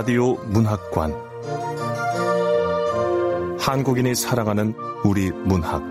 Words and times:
라디오 0.00 0.36
문학관 0.46 1.14
한국인이 3.60 4.14
사랑하는 4.14 4.74
우리 5.04 5.30
문학 5.30 5.82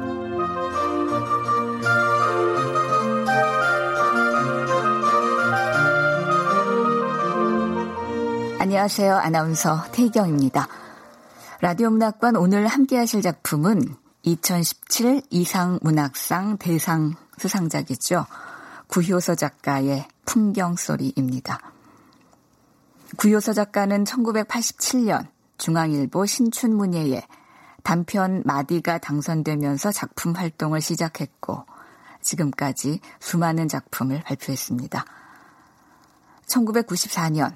안녕하세요. 8.60 9.16
아나운서 9.16 9.84
태경입니다. 9.92 10.68
라디오 11.62 11.92
문학관 11.92 12.36
오늘 12.36 12.66
함께 12.66 12.98
하실 12.98 13.22
작품은 13.22 13.96
2017 14.24 15.22
이상 15.30 15.78
문학상 15.84 16.58
대상 16.58 17.14
수상작이죠. 17.38 18.26
구효서 18.88 19.36
작가의 19.36 20.08
풍경소리입니다. 20.26 21.60
구효서 23.18 23.54
작가는 23.54 24.04
1987년 24.04 25.28
중앙일보 25.58 26.26
신춘문예에 26.26 27.26
단편 27.84 28.44
마디가 28.46 29.00
당선되면서 29.00 29.92
작품 29.92 30.34
활동을 30.34 30.80
시작했고 30.80 31.66
지금까지 32.22 33.00
수많은 33.20 33.68
작품을 33.68 34.22
발표했습니다. 34.24 35.06
1994년 36.48 37.56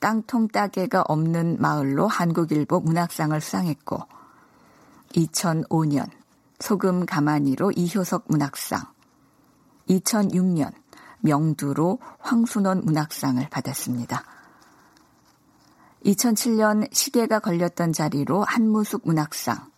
깡통 0.00 0.48
따개가 0.48 1.02
없는 1.02 1.58
마을로 1.60 2.06
한국일보 2.06 2.80
문학상을 2.80 3.38
수상했고 3.40 4.00
2005년 5.12 6.08
소금 6.60 7.06
가마니로 7.06 7.72
이효석 7.72 8.24
문학상 8.28 8.82
2006년 9.88 10.72
명두로 11.20 11.98
황순원 12.20 12.84
문학상을 12.84 13.48
받았습니다. 13.48 14.33
2007년 16.04 16.92
시계가 16.92 17.38
걸렸던 17.38 17.92
자리로 17.92 18.44
한무숙 18.44 19.02
문학상, 19.06 19.70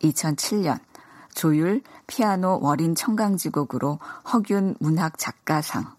2007년 0.00 0.80
조율 1.34 1.82
피아노 2.06 2.58
월인 2.60 2.94
청강지곡으로 2.94 4.00
허균 4.32 4.74
문학 4.80 5.18
작가상, 5.18 5.94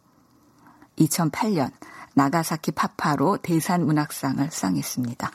2008년 0.98 1.72
나가사키 2.14 2.72
파파로 2.72 3.38
대산 3.38 3.86
문학상을 3.86 4.52
수상했습니다. 4.52 5.32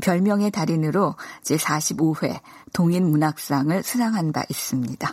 별명의 0.00 0.50
달인으로 0.52 1.16
제45회 1.42 2.40
동인 2.72 3.10
문학상을 3.10 3.82
수상한 3.82 4.32
바 4.32 4.44
있습니다. 4.48 5.12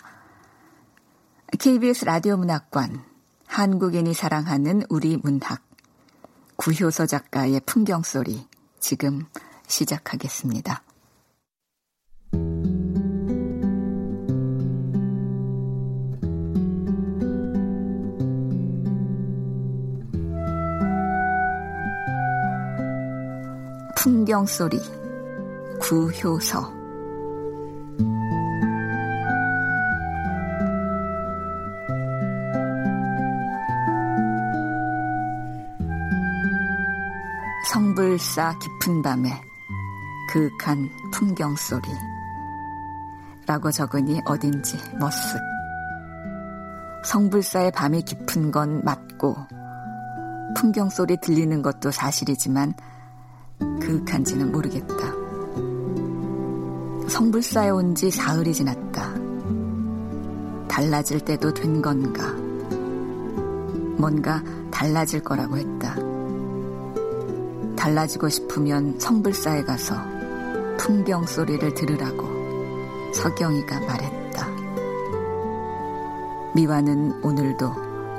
KBS 1.59 2.05
라디오 2.05 2.37
문학관, 2.37 3.03
한국인이 3.47 4.13
사랑하는 4.13 4.83
우리 4.89 5.17
문학, 5.17 5.64
구효서 6.55 7.05
작가의 7.05 7.61
풍경소리 7.65 8.47
지금 8.79 9.25
시작하겠습니다. 9.67 10.83
풍경소리 23.97 24.79
구효서 25.79 26.84
성불사 37.95 38.59
깊은 38.59 39.01
밤에 39.03 39.41
그윽한 40.29 40.89
풍경 41.13 41.55
소리 41.55 41.87
라고 43.47 43.71
적으니 43.71 44.19
어딘지 44.25 44.77
머쓱 44.99 45.39
성불사의 47.05 47.71
밤이 47.71 48.01
깊은 48.01 48.51
건 48.51 48.81
맞고 48.83 49.37
풍경 50.57 50.89
소리 50.89 51.15
들리는 51.21 51.61
것도 51.61 51.89
사실이지만 51.89 52.73
그윽한지는 53.79 54.51
모르겠다. 54.51 54.97
성불사에 57.07 57.69
온 57.69 57.95
지 57.95 58.11
사흘이 58.11 58.53
지났다. 58.53 59.13
달라질 60.67 61.21
때도 61.21 61.53
된 61.53 61.81
건가? 61.81 62.29
뭔가 63.97 64.43
달라질 64.69 65.21
거라고 65.21 65.55
했다. 65.55 65.74
달라지고 67.85 68.29
싶으면 68.29 68.99
성불사에 68.99 69.63
가서 69.63 69.95
풍경 70.75 71.23
소리를 71.23 71.71
들으라고 71.75 73.13
서경이가 73.13 73.79
말했다. 73.79 74.47
미화는 76.55 77.23
오늘도 77.23 77.71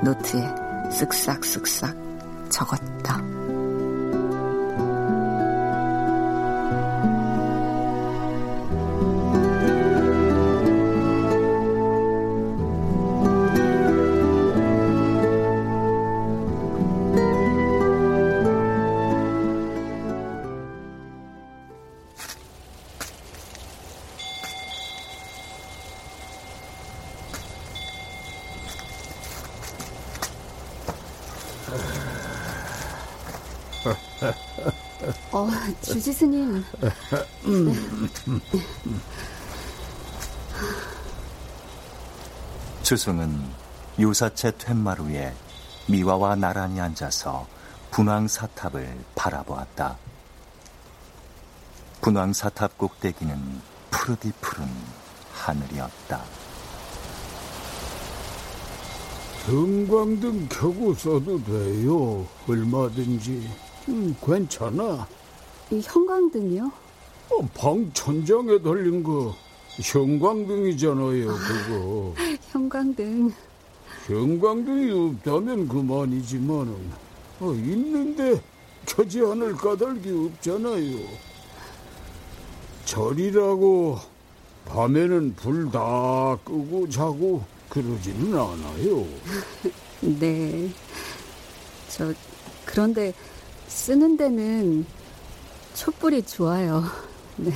노트에 0.05 0.41
쓱싹쓱싹 0.89 2.49
적었다. 2.49 3.36
주지 35.81 36.11
스님. 36.11 36.63
주승은 42.83 43.43
유사체 43.99 44.51
퇴마루에 44.57 45.33
미화와 45.87 46.35
나란히 46.35 46.79
앉아서 46.79 47.47
분황 47.91 48.27
사탑을 48.27 48.97
바라보았다. 49.15 49.97
분황 52.01 52.33
사탑 52.33 52.77
꼭대기는 52.77 53.61
푸르디 53.89 54.31
푸른 54.39 54.67
하늘이었다. 55.33 56.23
형광등 59.45 60.47
켜고 60.49 60.93
써도 60.93 61.41
돼요. 61.43 62.25
얼마든지. 62.47 63.49
음, 63.89 64.15
괜찮아. 64.21 65.07
이 65.71 65.81
형광등이요? 65.83 66.71
어, 67.29 67.41
방 67.53 67.91
천장에 67.93 68.61
달린 68.61 69.03
거 69.03 69.35
형광등이잖아요, 69.81 71.27
그거. 71.27 72.13
형광등. 72.51 73.31
형광등이 74.07 74.91
없다면 74.91 75.67
그만이지만은 75.67 76.73
어, 77.41 77.51
있는데 77.53 78.41
켜지 78.85 79.19
않을 79.19 79.53
까닭이 79.55 80.25
없잖아요. 80.27 80.99
절이라고 82.85 83.97
밤에는 84.65 85.35
불 85.35 85.69
다 85.71 86.37
끄고 86.45 86.87
자고 86.89 87.43
그러지는 87.69 88.33
않아요. 88.39 89.05
네. 90.01 90.69
저 91.89 92.13
그런데 92.65 93.13
쓰는 93.67 94.15
데는 94.15 94.85
촛불이 95.77 96.23
좋아요. 96.23 96.83
네. 97.35 97.51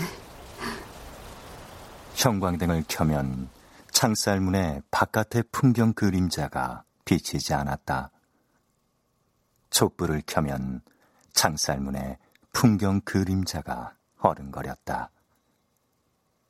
형광등을 2.14 2.84
켜면 2.88 3.50
창살문에 3.90 4.84
바깥의 4.92 5.46
풍경 5.52 5.94
그림자가 5.94 6.84
비치지 7.04 7.56
않았다. 7.56 8.12
촛불을 9.72 10.22
켜면 10.28 10.82
창살문에 11.34 12.20
풍경 12.54 13.02
그림자가 13.02 13.96
어른거렸다. 14.20 15.10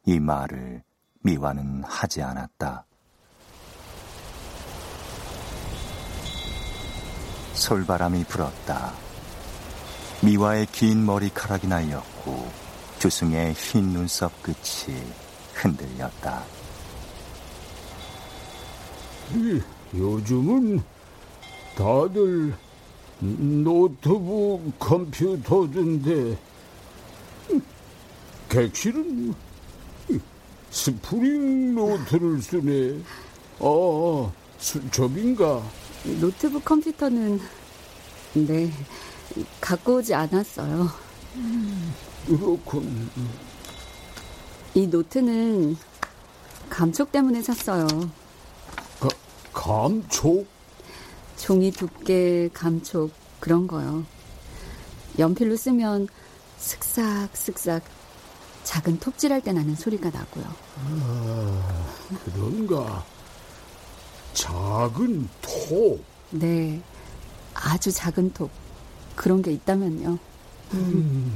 이 0.08 0.20
말을 0.20 0.84
미화는 1.22 1.86
하지 1.86 2.22
않았다. 2.22 2.86
솔바람이 7.54 8.26
불었다. 8.26 9.11
미화의 10.24 10.68
긴 10.72 11.06
머리카락이 11.06 11.68
날렸고 11.68 12.48
주승의 13.00 13.54
흰 13.54 13.92
눈썹 13.92 14.32
끝이 14.44 14.96
흔들렸다. 15.54 16.44
요즘은 19.96 20.82
다들 21.76 22.54
노트북 23.20 24.78
컴퓨터던데 24.78 26.38
객실은 28.50 29.34
스프링 30.70 31.74
노트를 31.76 32.42
쓰네. 32.42 33.02
아, 33.60 34.32
수첩인가? 34.58 35.64
노트북 36.20 36.64
컴퓨터는 36.64 37.40
네 38.34 38.72
갖고 39.60 39.96
오지 39.98 40.14
않았어요. 40.14 40.90
그렇군. 42.28 43.10
이 44.74 44.88
노트는 44.88 45.78
감촉 46.70 47.12
때문에 47.12 47.42
샀어요. 47.42 47.88
가, 49.00 49.10
감촉? 49.54 50.48
종이 51.38 51.72
두께, 51.72 52.50
감촉 52.54 53.12
그런 53.40 53.68
거요. 53.68 54.06
연필로 55.18 55.56
쓰면 55.56 56.08
슥싹슥싹 56.58 57.84
작은 58.64 59.00
톱질할 59.00 59.42
때 59.42 59.52
나는 59.52 59.76
소리가 59.76 60.10
나고요. 60.12 60.46
아, 60.78 61.86
그런가. 62.24 63.04
작은 64.34 65.28
톱. 65.42 66.04
네, 66.30 66.82
아주 67.54 67.92
작은 67.92 68.34
톱. 68.34 68.50
그런 69.16 69.42
게 69.42 69.52
있다면요. 69.52 70.18
음, 70.74 71.34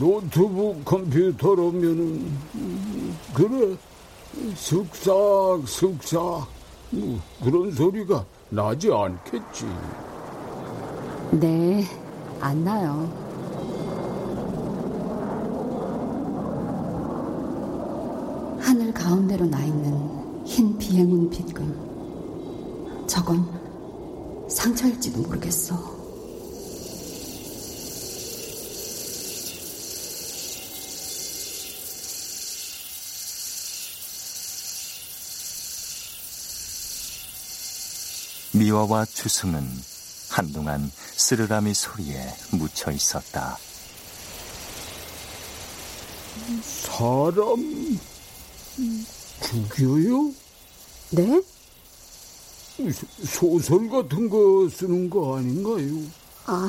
노트북 0.00 0.84
컴퓨터라면은 0.84 2.32
그래 3.32 3.76
슥싹 4.56 5.66
슥싹 5.66 6.48
뭐 6.90 7.20
그런 7.42 7.70
소리가 7.72 8.24
나지 8.50 8.92
않겠지. 8.92 9.66
네, 11.32 11.84
안 12.40 12.64
나요. 12.64 13.10
하늘 18.60 18.92
가운데로 18.92 19.46
나 19.46 19.62
있는 19.64 20.44
흰 20.44 20.76
비행운 20.76 21.30
빗금. 21.30 23.06
저건 23.06 23.46
상처일지도 24.48 25.22
모르겠어. 25.22 26.01
미화와 38.72 39.04
주승은 39.04 39.62
한동안 40.30 40.90
쓰르라미 40.96 41.74
소리에 41.74 42.34
묻혀 42.52 42.90
있었다. 42.90 43.58
사람 46.62 48.00
죽여요? 49.42 50.32
네? 51.10 51.42
소설 53.26 53.90
같은 53.90 54.30
거 54.30 54.66
쓰는 54.70 55.10
거 55.10 55.36
아닌가요? 55.36 56.10
아, 56.46 56.68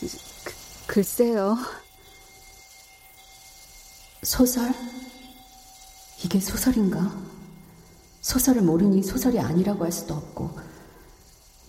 그, 0.00 0.52
글쎄요. 0.88 1.56
소설? 4.24 4.74
이게 6.24 6.40
소설인가? 6.40 7.16
소설을 8.20 8.62
모르니 8.62 9.04
소설이 9.04 9.38
아니라고 9.38 9.84
할 9.84 9.92
수도 9.92 10.14
없고, 10.14 10.73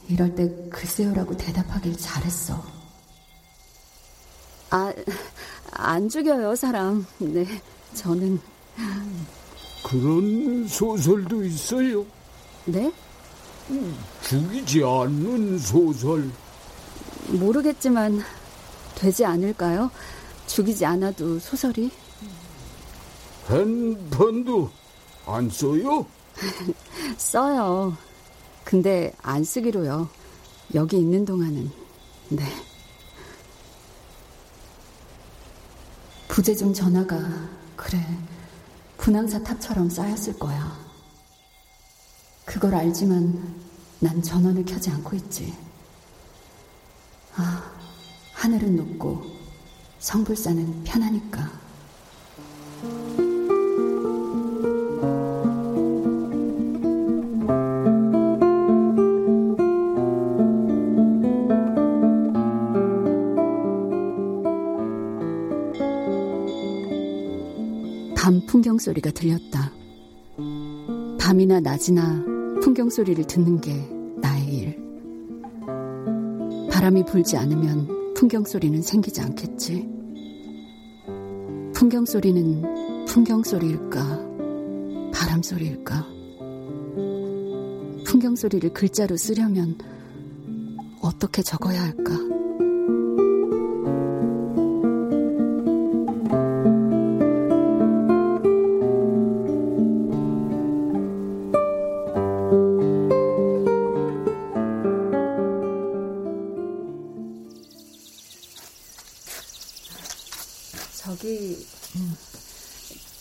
이럴 0.07 0.34
때 0.36 0.50
글쎄요라고 0.69 1.36
대답하길 1.38 1.98
잘했어. 1.98 2.63
아, 4.69 4.94
안 5.72 6.10
죽여요, 6.10 6.56
사람. 6.56 7.06
네, 7.19 7.46
저는. 7.94 8.40
그런 9.84 10.68
소설도 10.68 11.44
있어요? 11.44 12.06
네? 12.66 12.92
죽이지 14.24 14.84
않는 14.84 15.60
소설. 15.60 16.30
모르겠지만, 17.28 18.22
되지 18.96 19.25
않을까요? 19.25 19.90
죽이지 20.48 20.86
않아도 20.86 21.40
소설이? 21.40 21.92
핸폰도 23.50 24.69
안 25.25 25.50
써요? 25.50 26.06
써요. 27.18 27.96
근데 28.65 29.13
안 29.21 29.44
쓰기로요. 29.45 30.09
여기 30.73 30.97
있는 30.97 31.23
동안은. 31.23 31.71
네. 32.29 32.44
부재 36.27 36.53
중 36.53 36.73
전화가 36.73 37.17
그래 37.77 38.03
분황사 38.97 39.44
탑처럼 39.44 39.89
쌓였을 39.89 40.38
거야. 40.38 40.77
그걸 42.44 42.75
알지만 42.75 43.56
난 44.00 44.21
전원을 44.21 44.65
켜지 44.65 44.89
않고 44.89 45.15
있지. 45.15 45.53
아, 47.35 47.71
하늘은 48.33 48.75
높고 48.75 49.23
성불사는 50.00 50.83
편하니까. 50.83 51.51
풍경 68.55 68.77
소리가 68.77 69.12
들렸다. 69.12 69.74
밤이나 71.19 71.59
낮이나 71.59 72.24
풍경 72.63 72.89
소리를 72.89 73.21
듣는 73.27 73.59
게 73.59 73.74
나의 74.21 74.45
일. 74.45 74.79
바람이 76.71 77.03
불지 77.03 77.35
않으면 77.35 78.13
풍경 78.13 78.45
소리는 78.45 78.81
생기지 78.81 79.19
않겠지. 79.19 79.89
풍경 81.74 82.05
소리는 82.05 83.05
풍경 83.05 83.43
소리일까? 83.43 84.00
바람 85.13 85.41
소리일까? 85.43 86.07
풍경 88.05 88.38
소리를 88.38 88.71
글자로 88.71 89.17
쓰려면 89.17 89.77
어떻게 91.01 91.41
적어야 91.41 91.81
할까? 91.83 92.35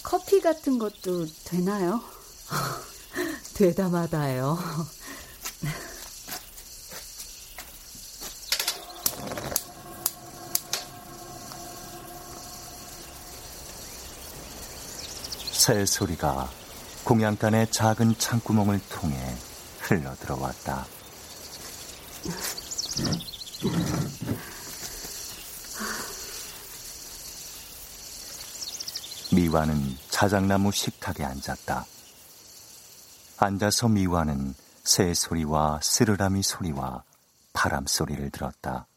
커피 0.04 0.40
같은 0.40 0.78
것도 0.78 1.26
되나요? 1.44 2.00
되다마다요. 3.56 4.58
새 15.52 15.86
소리가 15.86 16.50
공양간의 17.04 17.70
작은 17.70 18.18
창구멍을 18.18 18.80
통해 18.90 19.16
흘러 19.80 20.14
들어왔다. 20.16 20.86
미화는 29.54 29.96
자작나무 30.10 30.72
식탁에 30.72 31.24
앉았다. 31.24 31.86
앉아서 33.38 33.88
미화는 33.88 34.52
새 34.82 35.14
소리와 35.14 35.78
스르라미 35.80 36.42
소리와 36.42 37.04
바람 37.52 37.86
소리를 37.86 38.30
들었다. 38.30 38.88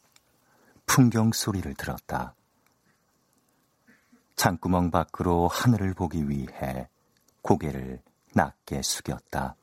풍경 0.88 1.32
소리를 1.32 1.72
들었다. 1.76 2.34
창구멍 4.36 4.90
밖으로 4.90 5.48
하늘을 5.48 5.94
보기 5.94 6.28
위해 6.28 6.90
고개를 7.44 8.02
낮게 8.34 8.82
숙였다. 8.82 9.56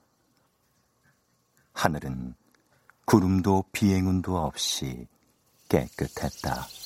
하늘은 1.72 2.36
구름도 3.04 3.64
비행운도 3.72 4.38
없이 4.38 5.08
깨끗했다. 5.68 6.83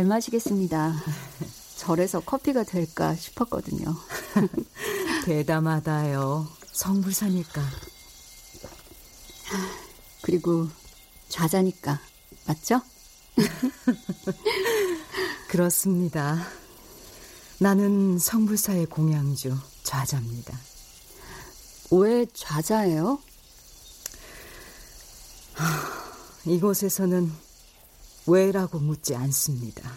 잘 0.00 0.06
마시겠습니다. 0.06 0.94
절에서 1.76 2.20
커피가 2.20 2.62
될까 2.62 3.14
싶었거든요. 3.14 3.94
대담하다요. 5.26 6.48
성불사니까. 6.72 7.62
그리고 10.22 10.68
좌자니까. 11.28 12.00
맞죠? 12.46 12.80
그렇습니다. 15.50 16.46
나는 17.58 18.18
성불사의 18.18 18.86
공양주 18.86 19.54
좌자입니다. 19.82 20.58
왜 21.90 22.24
좌자예요? 22.32 23.18
이곳에서는 26.46 27.49
왜라고 28.26 28.78
묻지 28.78 29.14
않습니다. 29.16 29.90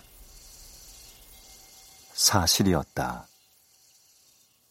사실이었다. 2.13 3.27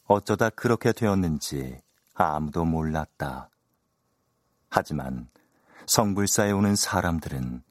어쩌다 0.06 0.50
그렇게 0.50 0.92
되었는지 0.92 1.80
아무도 2.14 2.64
몰랐다. 2.64 3.49
하지만 4.68 5.28
성불사에 5.87 6.52
오는 6.52 6.76
사람들은 6.76 7.62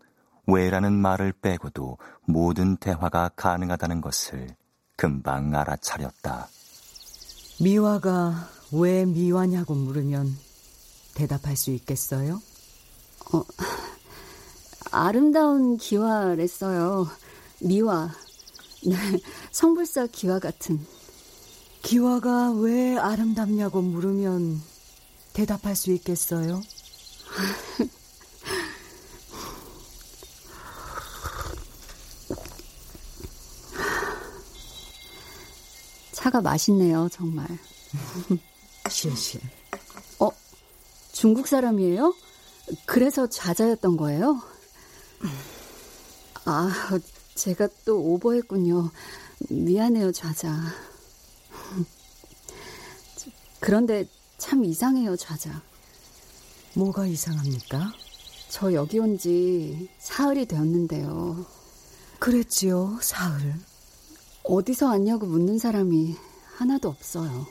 왜라는 0.47 0.93
말을 0.93 1.33
빼고도 1.33 1.97
모든 2.25 2.77
대화가 2.77 3.29
가능하다는 3.35 4.01
것을 4.01 4.55
금방 4.97 5.55
알아차렸다. 5.55 6.47
미화가 7.59 8.49
왜 8.73 9.05
미화냐고 9.05 9.73
물으면 9.75 10.35
대답할 11.13 11.55
수 11.55 11.71
있겠어요? 11.71 12.41
어, 13.33 13.43
아름다운 14.91 15.77
기와랬어요. 15.77 17.07
미화. 17.59 18.11
네, 18.85 18.95
성불사 19.51 20.07
기와 20.07 20.39
같은. 20.39 20.85
기와가 21.81 22.51
왜 22.51 22.97
아름답냐고 22.97 23.81
물으면 23.81 24.61
대답할 25.33 25.75
수 25.75 25.91
있겠어요? 25.91 26.61
차가 36.11 36.41
맛있네요, 36.41 37.07
정말. 37.11 37.47
실실. 38.89 39.41
어, 40.19 40.29
중국 41.11 41.47
사람이에요? 41.47 42.13
그래서 42.85 43.27
좌자였던 43.27 43.97
거예요? 43.97 44.39
아, 46.45 46.71
제가 47.35 47.67
또 47.85 47.99
오버했군요. 48.13 48.89
미안해요, 49.49 50.11
좌자. 50.11 50.55
그런데 53.59 54.05
참 54.37 54.63
이상해요, 54.65 55.15
좌자. 55.15 55.61
뭐가 56.73 57.05
이상합니까? 57.05 57.93
저 58.49 58.73
여기 58.73 58.99
온 58.99 59.17
지 59.17 59.89
사흘이 59.99 60.45
되었는데요. 60.45 61.45
그랬지요, 62.19 62.97
사흘. 63.01 63.55
어디서 64.43 64.87
왔냐고 64.87 65.25
묻는 65.27 65.57
사람이 65.59 66.15
하나도 66.57 66.89
없어요. 66.89 67.45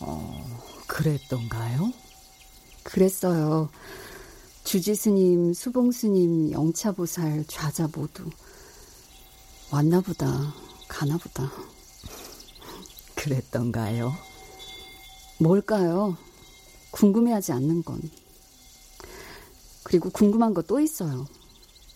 어, 0.00 0.60
그랬던가요? 0.86 1.92
그랬어요. 2.82 3.68
주지스님, 4.64 5.52
수봉스님, 5.52 6.52
영차보살, 6.52 7.44
좌자 7.46 7.88
모두 7.94 8.28
왔나보다, 9.70 10.54
가나보다. 10.88 11.52
그랬던가요? 13.14 14.12
뭘까요? 15.38 16.16
궁금해하지 16.90 17.52
않는 17.52 17.82
건. 17.82 18.00
그리고 19.82 20.10
궁금한 20.10 20.54
거 20.54 20.62
또 20.62 20.80
있어요. 20.80 21.26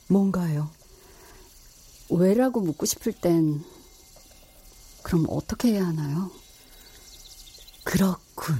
뭔가요? 0.08 0.70
왜라고 2.10 2.60
묻고 2.60 2.86
싶을 2.86 3.12
땐 3.12 3.62
그럼 5.02 5.26
어떻게 5.28 5.72
해야 5.72 5.86
하나요? 5.86 6.30
그렇군. 7.84 8.56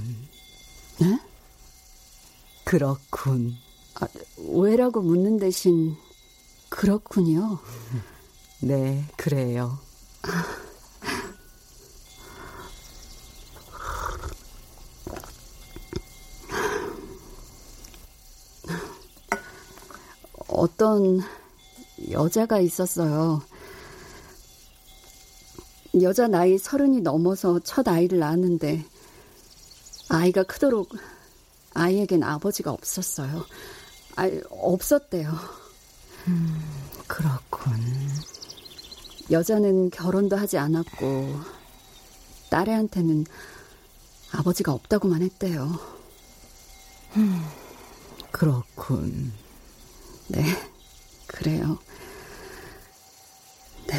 네? 0.99 1.19
그렇군. 2.63 3.55
아, 3.99 4.07
왜라고 4.37 5.01
묻는 5.01 5.37
대신 5.39 5.95
그렇군요. 6.69 7.59
네, 8.61 9.05
그래요. 9.17 9.79
어떤 20.47 21.21
여자가 22.11 22.59
있었어요. 22.59 23.41
여자 26.01 26.27
나이 26.27 26.57
서른이 26.57 27.01
넘어서 27.01 27.59
첫 27.59 27.87
아이를 27.87 28.19
낳았는데 28.19 28.85
아이가 30.09 30.43
크도록 30.43 30.89
아이에겐 31.73 32.23
아버지가 32.23 32.71
없었어요. 32.71 33.45
아, 34.19 34.29
없었대요. 34.49 35.31
음, 36.27 36.61
그렇군. 37.07 37.73
여자는 39.31 39.91
결혼도 39.91 40.35
하지 40.35 40.57
않았고 40.57 41.39
딸애한테는 42.49 43.25
아버지가 44.33 44.73
없다고만 44.73 45.21
했대요. 45.21 45.79
음, 47.15 47.45
그렇군. 48.31 49.31
네, 50.27 50.43
그래요. 51.25 51.79
네. 53.87 53.95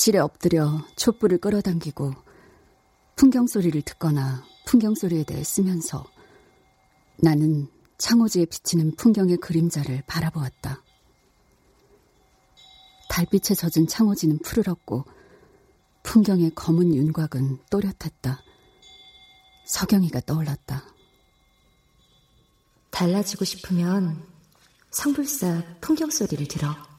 객실에 0.00 0.18
엎드려 0.18 0.82
촛불을 0.96 1.38
끌어당기고 1.38 2.14
풍경 3.16 3.46
소리를 3.46 3.82
듣거나 3.82 4.42
풍경 4.64 4.94
소리에 4.94 5.24
대해 5.24 5.44
쓰면서 5.44 6.06
나는 7.18 7.68
창호지에 7.98 8.46
비치는 8.46 8.96
풍경의 8.96 9.36
그림자를 9.36 10.02
바라보았다. 10.06 10.82
달빛에 13.10 13.54
젖은 13.54 13.88
창호지는 13.88 14.38
푸르렀고 14.38 15.04
풍경의 16.02 16.52
검은 16.54 16.94
윤곽은 16.94 17.58
또렷했다. 17.68 18.42
서경이가 19.66 20.20
떠올랐다. 20.20 20.82
달라지고 22.90 23.44
싶으면 23.44 24.24
성불사 24.90 25.62
풍경 25.82 26.08
소리를 26.08 26.48
들어. 26.48 26.89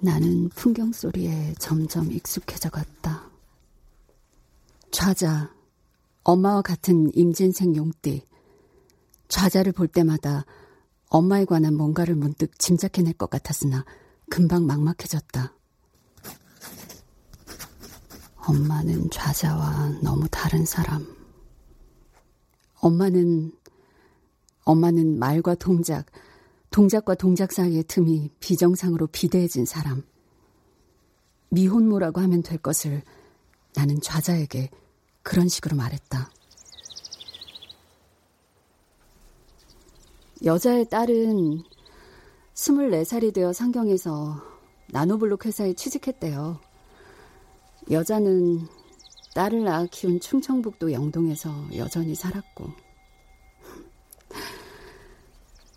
나는 0.00 0.48
풍경 0.50 0.92
소리에 0.92 1.54
점점 1.58 2.12
익숙해져 2.12 2.70
갔다. 2.70 3.28
좌자, 4.92 5.52
엄마와 6.22 6.62
같은 6.62 7.10
임진생 7.14 7.74
용띠. 7.74 8.24
좌자를 9.28 9.72
볼 9.72 9.88
때마다 9.88 10.44
엄마에 11.08 11.44
관한 11.44 11.74
뭔가를 11.74 12.14
문득 12.14 12.58
짐작해낼 12.58 13.14
것 13.14 13.28
같았으나 13.28 13.84
금방 14.30 14.66
막막해졌다. 14.66 15.52
엄마는 18.36 19.10
좌자와 19.10 19.98
너무 20.02 20.26
다른 20.30 20.64
사람. 20.64 21.06
엄마는, 22.80 23.52
엄마는 24.64 25.18
말과 25.18 25.54
동작, 25.56 26.06
동작과 26.70 27.14
동작 27.14 27.52
사이의 27.52 27.84
틈이 27.84 28.30
비정상으로 28.40 29.06
비대해진 29.08 29.64
사람. 29.64 30.02
미혼모라고 31.50 32.20
하면 32.20 32.42
될 32.42 32.58
것을 32.58 33.02
나는 33.74 34.00
좌자에게 34.00 34.70
그런 35.22 35.48
식으로 35.48 35.76
말했다. 35.76 36.30
여자의 40.44 40.88
딸은 40.88 41.62
24살이 42.54 43.34
되어 43.34 43.52
상경에서 43.52 44.40
나노블록 44.90 45.46
회사에 45.46 45.72
취직했대요. 45.74 46.60
여자는 47.90 48.66
딸을 49.34 49.64
낳아 49.64 49.86
키운 49.90 50.20
충청북도 50.20 50.92
영동에서 50.92 51.50
여전히 51.76 52.14
살았고. 52.14 52.87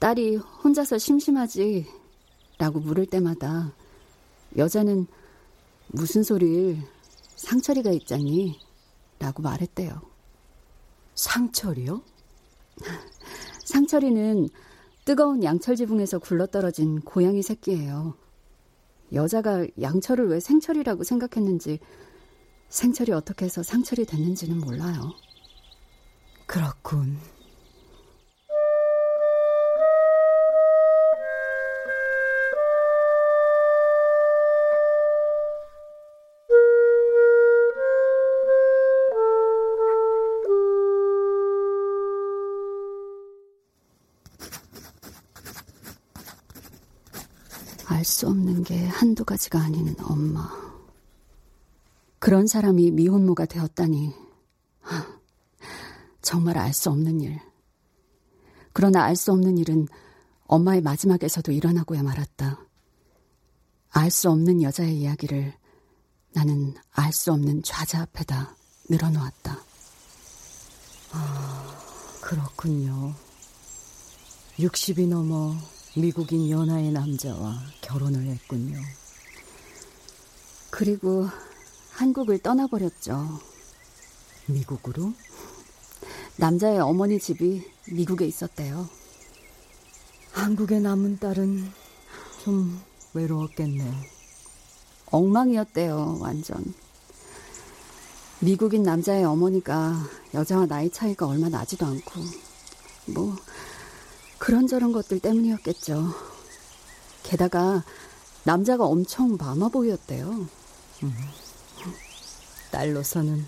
딸이 0.02 0.38
혼자서 0.38 0.98
심심하지? 0.98 1.86
라고 2.58 2.80
물을 2.80 3.06
때마다 3.06 3.72
여자는 4.58 5.06
무슨 5.90 6.24
소리를 6.24 6.80
상철이가 7.36 7.92
있잖니? 7.92 8.60
라고 9.20 9.44
말했대요. 9.44 10.02
상철이요? 11.14 12.02
상철이는 13.64 14.50
뜨거운 15.06 15.44
양철 15.44 15.76
지붕에서 15.76 16.18
굴러떨어진 16.18 17.02
고양이 17.02 17.44
새끼예요. 17.44 18.16
여자가 19.14 19.68
양철을 19.80 20.30
왜 20.30 20.40
생철이라고 20.40 21.04
생각했는지 21.04 21.78
생철이 22.70 23.12
어떻게 23.12 23.46
해서 23.46 23.62
상철이 23.62 24.06
됐는지는 24.06 24.62
몰라요. 24.62 25.12
그렇군. 26.48 27.20
알 48.02 48.06
수 48.06 48.28
없는 48.28 48.64
게 48.64 48.88
한두 48.88 49.24
가지가 49.24 49.60
아닌 49.60 49.96
엄마. 50.02 50.50
그런 52.18 52.48
사람이 52.48 52.90
미혼모가 52.90 53.46
되었다니. 53.46 54.12
정말 56.24 56.58
알 56.58 56.74
수 56.74 56.90
없는 56.90 57.22
일. 57.22 57.40
그러나 58.74 59.04
알 59.04 59.16
수 59.16 59.32
없는 59.32 59.60
일은 59.60 59.88
엄마의 60.48 60.82
마지막에서도 60.82 61.52
일어나고야 61.52 62.02
말았다. 62.02 62.66
알 63.92 64.10
수 64.10 64.32
없는 64.32 64.64
여자의 64.64 65.00
이야기를 65.00 65.54
나는 66.34 66.74
알 66.94 67.14
수 67.14 67.32
없는 67.32 67.62
좌자 67.62 68.02
앞에다 68.02 68.56
늘어놓았다. 68.90 69.60
아, 71.12 71.78
그렇군요. 72.20 73.14
60이 74.58 75.08
넘어 75.08 75.56
미국인 75.98 76.50
연하의 76.50 76.92
남자와 76.92 77.60
결혼을 77.82 78.24
했군요. 78.24 78.80
그리고 80.70 81.28
한국을 81.92 82.40
떠나버렸죠. 82.40 83.40
미국으로? 84.46 85.12
남자의 86.38 86.80
어머니 86.80 87.20
집이 87.20 87.70
미국에 87.92 88.26
있었대요. 88.26 88.90
한국에 90.32 90.80
남은 90.80 91.20
딸은 91.20 91.70
좀 92.46 92.82
외로웠겠네. 93.14 93.92
엉망이었대요, 95.08 96.20
완전. 96.22 96.74
미국인 98.40 98.84
남자의 98.84 99.26
어머니가 99.26 100.08
여자와 100.34 100.68
나이 100.68 100.90
차이가 100.90 101.28
얼마 101.28 101.50
나지도 101.50 101.86
않고, 101.86 102.22
뭐, 103.08 103.36
그런저런 104.42 104.92
것들 104.92 105.20
때문이었겠죠. 105.20 106.16
게다가 107.22 107.84
남자가 108.44 108.86
엄청 108.86 109.38
마마보이였대요. 109.38 110.48
음. 111.04 111.14
딸로서는 112.72 113.46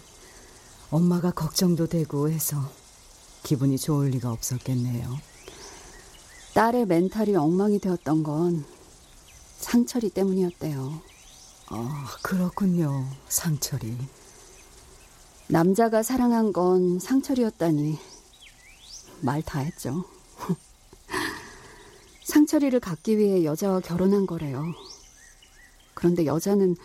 엄마가 0.92 1.32
걱정도 1.32 1.88
되고 1.88 2.30
해서 2.30 2.70
기분이 3.42 3.80
좋을 3.80 4.12
리가 4.12 4.32
없었겠네요. 4.32 5.18
딸의 6.54 6.86
멘탈이 6.86 7.36
엉망이 7.36 7.80
되었던 7.80 8.22
건 8.22 8.64
상철이 9.58 10.12
때문이었대요. 10.12 11.02
아, 11.70 12.18
그렇군요. 12.22 13.08
상철이. 13.30 13.98
남자가 15.48 16.04
사랑한 16.04 16.54
건 16.54 17.00
상철이었다니 17.00 17.98
말 19.22 19.42
다 19.42 19.58
했죠. 19.60 20.06
상철이를 22.24 22.80
갖기 22.80 23.18
위해 23.18 23.44
여자와 23.44 23.82
결혼한 23.82 24.26
거래요. 24.26 24.64
그런데 25.94 26.26
여자는 26.26 26.76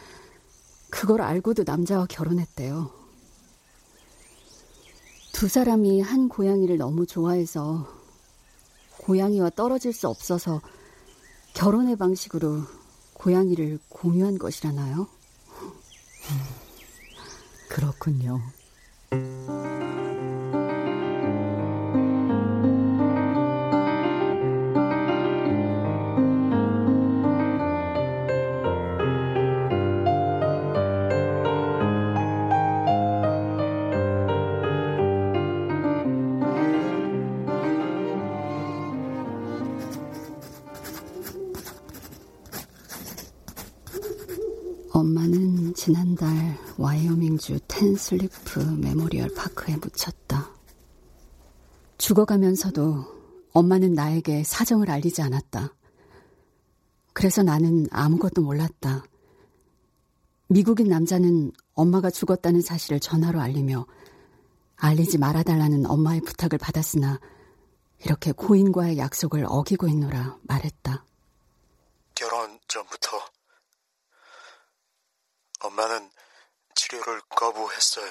그걸 0.91 1.21
알고도 1.21 1.65
남자와 1.65 2.07
결혼했대요. 2.07 2.91
두 5.33 5.49
사람이 5.49 6.01
한 6.01 6.29
고양이를 6.29 6.79
너무 6.79 7.07
좋아해서 7.07 7.87
고양이와 8.99 9.51
떨어질 9.51 9.93
수 9.93 10.09
없어서 10.09 10.61
결혼의 11.55 11.97
방식으로 11.97 12.63
고양이를 13.15 13.79
공유한 13.89 14.39
것이라나요? 14.39 15.07
그렇군요. 17.69 18.41
텐슬리프 47.79 48.59
메모리얼 48.59 49.33
파크에 49.37 49.77
묻혔다. 49.77 50.51
죽어가면서도 51.97 53.05
엄마는 53.53 53.93
나에게 53.93 54.43
사정을 54.43 54.91
알리지 54.91 55.23
않았다. 55.23 55.73
그래서 57.13 57.45
나는 57.45 57.87
아무것도 57.93 58.43
몰랐다. 58.43 59.05
미국인 60.49 60.89
남자는 60.89 61.53
엄마가 61.75 62.11
죽었다는 62.11 62.63
사실을 62.63 62.99
전화로 62.99 63.41
알리며 63.41 63.87
알리지 64.75 65.19
말아달라는 65.19 65.87
엄마의 65.87 66.21
부탁을 66.23 66.59
받았으나 66.59 67.21
이렇게 68.05 68.33
고인과의 68.33 68.99
약속을 68.99 69.45
어기고 69.47 69.87
있노라 69.87 70.39
말했다. 70.43 71.05
결혼 72.17 72.59
전부터 72.67 73.09
엄마는 75.61 76.11
치료를 76.89 77.21
거부했어요. 77.29 78.11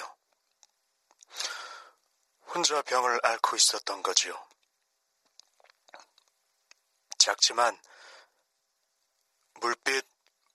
혼자 2.54 2.80
병을 2.82 3.18
앓고 3.22 3.56
있었던 3.56 4.02
거지요. 4.02 4.34
작지만 7.18 7.76
물빛 9.60 10.06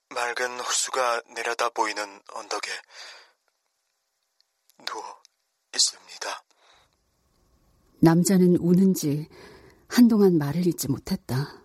맑은 0.10 0.60
호수가 0.60 1.22
내려다 1.36 1.70
보이는 1.70 2.22
언덕에 2.32 2.72
누워 4.86 5.22
있습니다. 5.76 6.44
남자는 8.00 8.58
우는지 8.58 9.30
한동안 9.90 10.38
말을 10.38 10.66
잇지 10.66 10.88
못했다. 10.88 11.62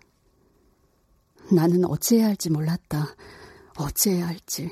나는 1.53 1.85
어찌해야 1.85 2.27
할지 2.27 2.51
몰랐다. 2.51 3.17
어찌해야 3.77 4.27
할지. 4.27 4.71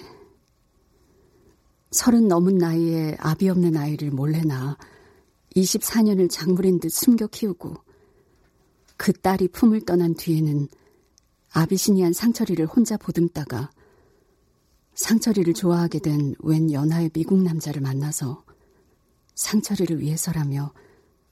서른 1.97 2.29
넘은 2.29 2.59
나이에 2.59 3.17
아비 3.19 3.49
없는 3.49 3.75
아이를 3.75 4.11
몰래 4.11 4.43
낳아 4.43 4.77
24년을 5.57 6.29
작물인 6.31 6.79
듯 6.79 6.91
숨겨 6.91 7.27
키우고 7.27 7.75
그 8.99 9.15
딸이 9.15 9.49
품을 9.49 9.87
떠난 9.87 10.15
뒤에는 10.15 10.69
아비시니한 11.53 12.13
상철이를 12.13 12.67
혼자 12.67 12.99
보듬다가 12.99 13.71
상철이를 14.95 15.55
좋아하게 15.55 16.01
된 16.01 16.35
웬 16.41 16.71
연하의 16.71 17.09
미국 17.15 17.43
남자를 17.43 17.81
만나서 17.81 18.45
상철이를 19.35 19.99
위해서라며 20.01 20.75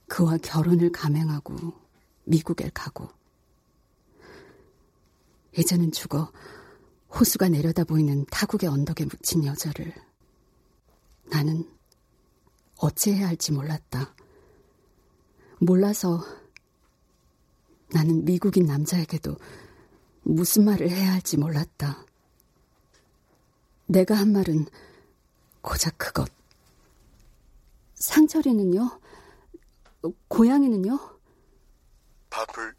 그와 0.09 0.39
결혼을 0.39 0.91
감행하고 0.93 1.55
미국에 2.25 2.71
가고 2.73 3.09
이제는 5.59 5.93
죽어 5.93 6.33
호수가 7.15 7.51
내려다 7.51 7.85
보이는 7.85 8.25
타국의 8.31 8.71
언덕에 8.71 9.05
묻힌 9.05 9.45
여자를 9.45 9.93
나는 11.27 11.69
어찌해야 12.79 13.29
할지 13.29 13.53
몰랐다. 13.53 14.15
몰라서 15.61 16.23
나는 17.93 18.25
미국인 18.25 18.67
남자에게도 18.67 19.37
무슨 20.23 20.65
말을 20.65 20.91
해야 20.91 21.13
할지 21.13 21.37
몰랐다. 21.37 22.05
내가 23.87 24.15
한 24.15 24.33
말은 24.33 24.67
고작 25.61 25.97
그것. 25.99 26.31
상철이는요? 27.95 29.01
고양이는요? 30.29 30.99
밥을 32.31 32.75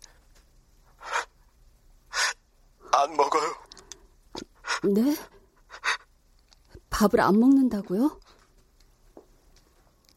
안 2.91 3.15
먹어요. 3.15 3.55
네? 4.93 5.15
밥을 6.89 7.19
안 7.21 7.39
먹는다고요? 7.39 8.19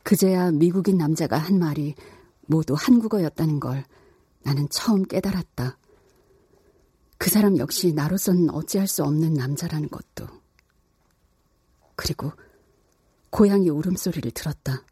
그제야 0.09 0.51
미국인 0.51 0.97
남자가 0.97 1.37
한 1.37 1.59
말이 1.59 1.95
모두 2.47 2.73
한국어였다는 2.75 3.61
걸 3.61 3.85
나는 4.43 4.67
처음 4.71 5.03
깨달았다. 5.03 5.77
그 7.19 7.29
사람 7.29 7.59
역시 7.59 7.93
나로서는 7.93 8.49
어찌할 8.49 8.89
수 8.89 9.05
없는 9.05 9.35
남자라는 9.35 9.91
것도. 9.91 10.27
그리고 11.95 12.33
고양이 13.29 13.69
울음소리를 13.69 14.31
들었다. 14.31 14.83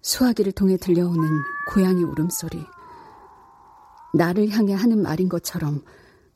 수화기를 0.00 0.52
통해 0.52 0.78
들려오는 0.78 1.28
고양이 1.68 2.02
울음소리. 2.04 2.64
나를 4.14 4.48
향해 4.48 4.72
하는 4.72 5.02
말인 5.02 5.28
것처럼 5.28 5.82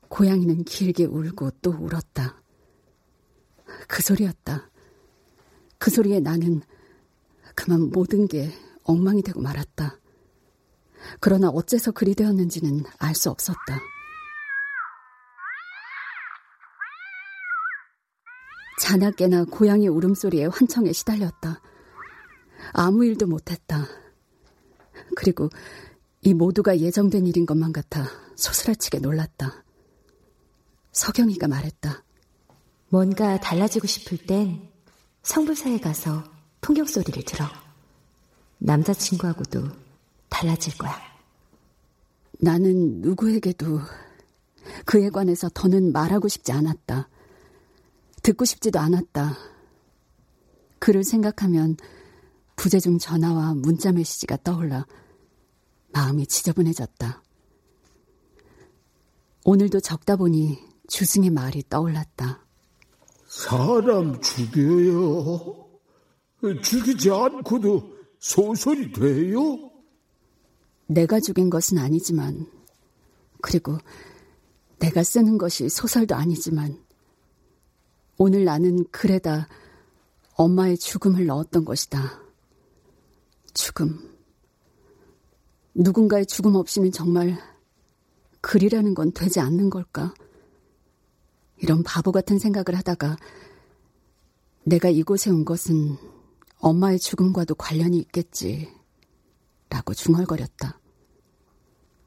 고양이는 0.09 0.65
길게 0.65 1.05
울고 1.05 1.51
또 1.63 1.71
울었다. 1.71 2.43
그 3.87 4.03
소리였다. 4.03 4.71
그 5.79 5.91
소리에 5.91 6.21
나는 6.21 6.63
그만 7.55 7.91
모든 7.91 8.27
게 8.27 8.51
엉망이 8.85 9.23
되고 9.23 9.41
말았다. 9.41 9.99
그러나 11.21 11.49
어째서 11.49 11.93
그리 11.93 12.15
되었는지는 12.15 12.85
알 12.99 13.15
수 13.15 13.31
없었다. 13.31 13.81
자나깨나 18.81 19.45
고양이 19.45 19.89
울음소리에 19.89 20.47
환청에 20.47 20.93
시달렸다. 20.93 21.61
아무 22.73 23.05
일도 23.05 23.27
못했다. 23.27 23.87
그리고 25.17 25.51
이 26.23 26.33
모두가 26.33 26.79
예정된 26.79 27.27
일인 27.27 27.45
것만 27.45 27.73
같아 27.73 28.07
소스라치게 28.37 29.01
놀랐다. 29.01 29.65
서경이가 30.99 31.47
말했다. 31.47 32.03
뭔가 32.89 33.39
달라지고 33.39 33.87
싶을 33.87 34.19
땐 34.19 34.69
성불사에 35.23 35.79
가서 35.79 36.25
풍경 36.61 36.87
소리를 36.87 37.23
들어. 37.25 37.47
남자친구하고도 38.59 39.69
달라질 40.29 40.77
거야. 40.77 40.99
나는 42.41 43.01
누구에게도 43.01 43.81
그에 44.87 45.09
관해서 45.11 45.49
더는 45.55 45.93
말하고 45.93 46.27
싶지 46.27 46.51
않았다. 46.51 47.09
듣고 48.25 48.45
싶지도 48.45 48.81
않았다. 48.81 49.39
그를 50.81 51.05
생각하면 51.05 51.77
부재중 52.57 52.99
전화와 52.99 53.55
문자 53.55 53.93
메시지가 53.93 54.39
떠올라 54.43 54.85
마음이 55.93 56.27
지저분해졌다. 56.27 57.23
오늘도 59.45 59.79
적다 59.79 60.17
보니 60.17 60.68
주승의 60.89 61.31
말이 61.31 61.63
떠올랐다. 61.69 62.45
사람 63.27 64.21
죽여요? 64.21 65.69
죽이지 66.63 67.11
않고도 67.11 67.97
소설이 68.19 68.93
돼요? 68.93 69.71
내가 70.87 71.21
죽인 71.21 71.51
것은 71.51 71.79
아니지만, 71.79 72.47
그리고 73.43 73.79
내가 74.79 75.03
쓰는 75.03 75.37
것이 75.39 75.69
소설도 75.69 76.15
아니지만, 76.15 76.83
오늘 78.17 78.45
나는 78.45 78.85
글에다 78.91 79.47
엄마의 80.35 80.79
죽음을 80.79 81.27
넣었던 81.27 81.65
것이다. 81.65 82.23
죽음. 83.53 84.17
누군가의 85.75 86.27
죽음 86.27 86.55
없이는 86.55 86.91
정말 86.93 87.39
글이라는 88.41 88.95
건 88.95 89.13
되지 89.13 89.41
않는 89.41 89.69
걸까? 89.69 90.15
이런 91.61 91.83
바보 91.83 92.13
같은 92.13 92.39
생각을 92.39 92.79
하다가 92.79 93.17
내가 94.65 94.89
이곳에 94.89 95.31
온 95.31 95.45
것은 95.45 95.97
엄마의 96.59 96.99
죽음과도 96.99 97.55
관련이 97.55 97.99
있겠지. 97.99 98.69
라고 99.71 99.95
중얼거렸다. 99.95 100.81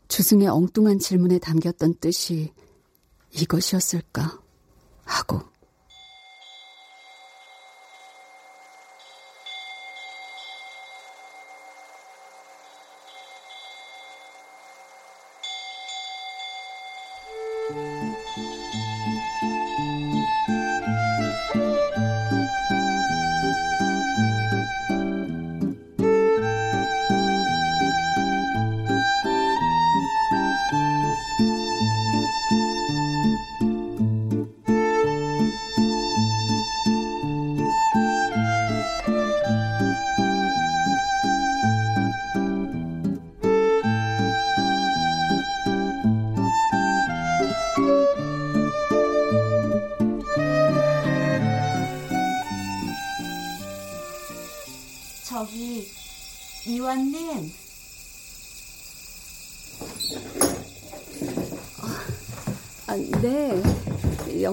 주승의 0.08 0.48
엉뚱한 0.48 1.00
질문에 1.00 1.40
담겼던 1.40 1.96
뜻이 2.00 2.54
이것이었을까? 3.32 4.42
하고. 5.04 5.51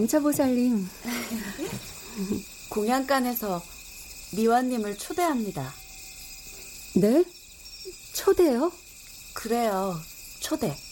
영차보살님. 0.09 0.89
공양간에서 2.71 3.63
미완님을 4.37 4.97
초대합니다. 4.97 5.73
네? 6.97 7.25
초대요? 8.15 8.73
그래요. 9.35 10.01
초대. 10.41 10.75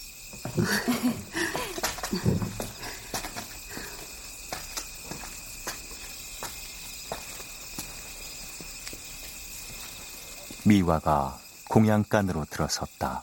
미화가 10.65 11.39
공양간으로 11.69 12.45
들어섰다. 12.51 13.23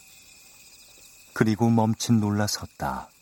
그리고 1.33 1.69
멈칫 1.69 2.13
놀라섰다. 2.13 3.12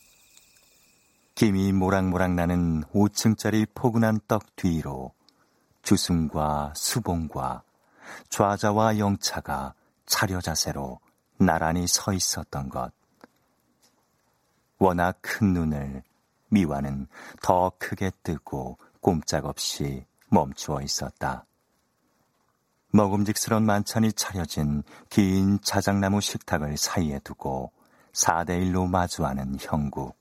김이 1.36 1.72
모락모락 1.72 2.34
나는 2.34 2.84
5층짜리 2.94 3.68
포근한 3.74 4.20
떡 4.28 4.56
뒤로 4.56 5.14
주승과 5.82 6.74
수봉과 6.76 7.64
좌자와 8.30 9.00
영차가 9.00 9.74
차려 10.06 10.42
자세로 10.42 11.00
나란히 11.38 11.88
서 11.88 12.14
있었던 12.14 12.70
것. 12.70 12.92
워낙 14.78 15.18
큰 15.22 15.54
눈을 15.54 16.04
미화는 16.50 17.08
더 17.42 17.72
크게 17.80 18.12
뜨고 18.24 18.78
꼼짝없이 19.00 20.06
멈추어 20.30 20.82
있었다. 20.82 21.46
먹음직스런 22.94 23.66
만찬이 23.66 24.12
차려진 24.14 24.84
긴 25.10 25.60
자작나무 25.62 26.20
식탁을 26.20 26.78
사이에 26.78 27.20
두고 27.20 27.72
4대1로 28.14 28.90
마주하는 28.90 29.56
형국. 29.60 30.21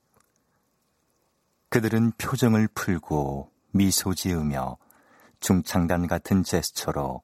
그들은 1.71 2.13
표정을 2.19 2.69
풀고 2.75 3.51
미소 3.73 4.15
지으며 4.15 4.77
중창단 5.39 6.07
같은 6.09 6.43
제스처로 6.43 7.23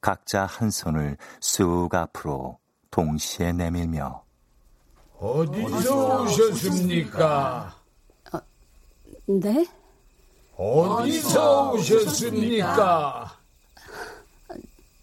각자 0.00 0.44
한 0.46 0.70
손을 0.70 1.16
쑥 1.40 1.94
앞으로 1.94 2.58
동시에 2.90 3.52
내밀며 3.52 4.22
어디서 5.18 6.22
오셨습니까? 6.22 7.74
어, 8.32 8.38
네? 9.26 9.66
어디서 10.56 11.72
오셨습니까? 11.72 13.38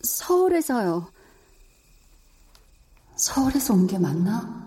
서울에서요. 0.04 1.12
서울에서 3.16 3.74
온 3.74 3.88
게 3.88 3.98
맞나? 3.98 4.66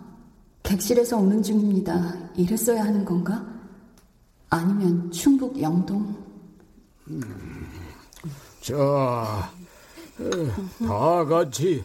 객실에서 0.64 1.16
오는 1.16 1.42
중입니다. 1.42 2.14
이랬어야 2.34 2.82
하는 2.84 3.04
건가? 3.04 3.44
아니면 4.50 5.10
충북 5.12 5.60
영동? 5.60 6.14
음, 7.08 7.68
자, 8.60 9.50
다 10.86 11.24
같이 11.24 11.84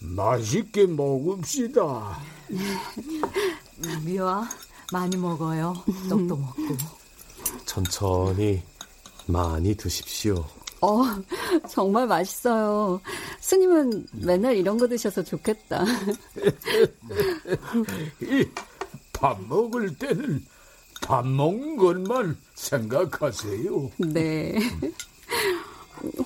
맛있게 0.00 0.86
먹읍시다. 0.86 2.18
미화, 4.04 4.48
많이 4.92 5.16
먹어요. 5.16 5.74
떡도 6.08 6.36
먹고. 6.36 6.62
천천히 7.66 8.62
많이 9.26 9.74
드십시오. 9.76 10.44
어, 10.80 11.02
정말 11.68 12.06
맛있어요. 12.06 13.00
스님은 13.40 14.06
맨날 14.12 14.56
이런 14.56 14.78
거 14.78 14.88
드셔서 14.88 15.22
좋겠다. 15.22 15.84
밥 19.12 19.40
먹을 19.46 19.96
때는 19.96 20.44
밥 21.02 21.26
먹는 21.26 21.76
것만 21.76 22.36
생각하세요. 22.54 23.90
네. 23.98 24.54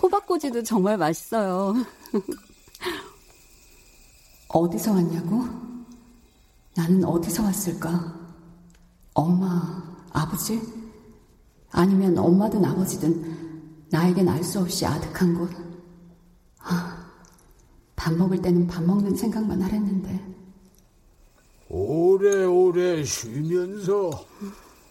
호박꼬지도 0.00 0.62
정말 0.62 0.96
맛있어요. 0.96 1.74
어디서 4.48 4.92
왔냐고? 4.92 5.44
나는 6.74 7.04
어디서 7.04 7.42
왔을까? 7.42 8.14
엄마, 9.14 9.82
아버지? 10.12 10.60
아니면 11.72 12.16
엄마든 12.18 12.64
아버지든 12.64 13.86
나에겐 13.90 14.28
알 14.28 14.44
수 14.44 14.60
없이 14.60 14.84
아득한 14.86 15.34
곳. 15.34 15.50
아, 16.60 17.06
밥 17.96 18.14
먹을 18.14 18.40
때는 18.40 18.66
밥 18.66 18.82
먹는 18.84 19.16
생각만 19.16 19.60
하랬는데. 19.62 20.36
오래오래 21.68 23.04
쉬면서 23.04 24.10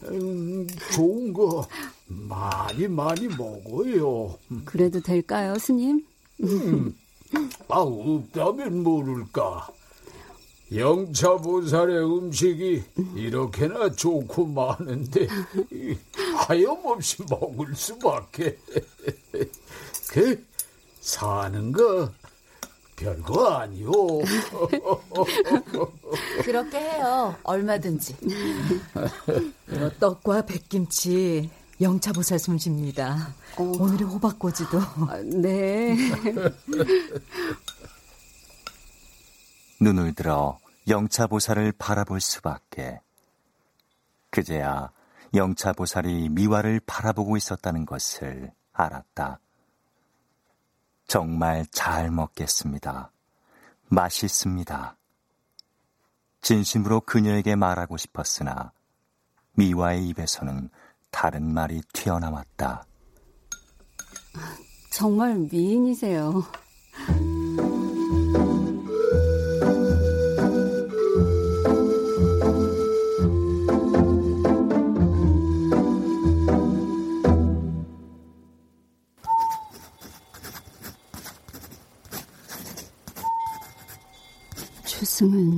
음, 0.03 0.67
좋은 0.93 1.33
거 1.33 1.67
많이 2.07 2.87
많이 2.87 3.27
먹어요. 3.27 4.37
그래도 4.65 4.99
될까요, 5.01 5.57
스님? 5.57 6.05
음, 6.43 6.95
아, 7.69 7.79
없다면 7.79 8.83
모를까. 8.83 9.69
영차보살의 10.73 12.03
음식이 12.03 12.83
이렇게나 13.15 13.91
좋고 13.91 14.47
많은데 14.47 15.27
하염없이 16.35 17.23
먹을 17.29 17.75
수밖에. 17.75 18.57
그 20.09 20.43
사는 20.99 21.71
거 21.71 22.09
별거 22.95 23.47
아니오. 23.47 24.21
그렇게 26.43 26.79
해요. 26.79 27.35
얼마든지. 27.43 28.15
떡과 29.99 30.45
백김치 30.45 31.49
영차보살 31.81 32.39
솜씨입니다. 32.39 33.33
어. 33.57 33.63
오늘의 33.63 34.07
호박꼬지도. 34.07 34.79
아, 34.79 35.17
네. 35.23 35.95
눈을 39.81 40.13
들어 40.13 40.57
영차보살을 40.87 41.73
바라볼 41.73 42.21
수밖에. 42.21 43.01
그제야 44.29 44.91
영차보살이 45.33 46.29
미화를 46.29 46.79
바라보고 46.85 47.35
있었다는 47.35 47.85
것을 47.85 48.51
알았다. 48.71 49.39
정말 51.07 51.65
잘 51.71 52.11
먹겠습니다. 52.11 53.11
맛있습니다. 53.87 54.97
진심으로 56.41 57.01
그녀에게 57.01 57.55
말하고 57.55 57.97
싶었으나 57.97 58.71
미화의 59.53 60.07
입에서는 60.09 60.69
다른 61.11 61.53
말이 61.53 61.81
튀어나왔다. 61.93 62.85
정말 64.91 65.35
미인이세요. 65.51 66.43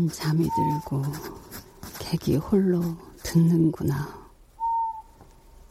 잠이 0.09 0.47
들고 0.55 1.03
객이 1.99 2.37
홀로 2.37 2.81
듣는구나. 3.23 4.27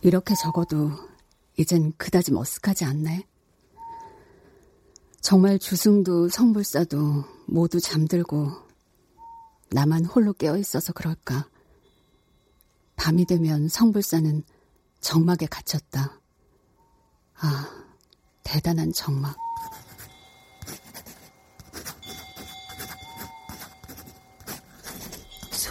이렇게 0.02 0.34
적어도 0.34 0.90
이젠 1.56 1.92
그다지 1.96 2.32
머쓱하지 2.32 2.86
않네. 2.86 3.26
정말 5.20 5.58
주승도 5.58 6.28
성불사도 6.28 7.24
모두 7.46 7.80
잠들고 7.80 8.52
나만 9.70 10.04
홀로 10.04 10.32
깨어 10.32 10.56
있어서 10.58 10.92
그럴까. 10.92 11.48
밤이 12.96 13.26
되면 13.26 13.68
성불사는 13.68 14.42
정막에 15.00 15.46
갇혔다. 15.46 16.20
아, 17.38 17.84
대단한 18.42 18.92
정막. 18.92 19.45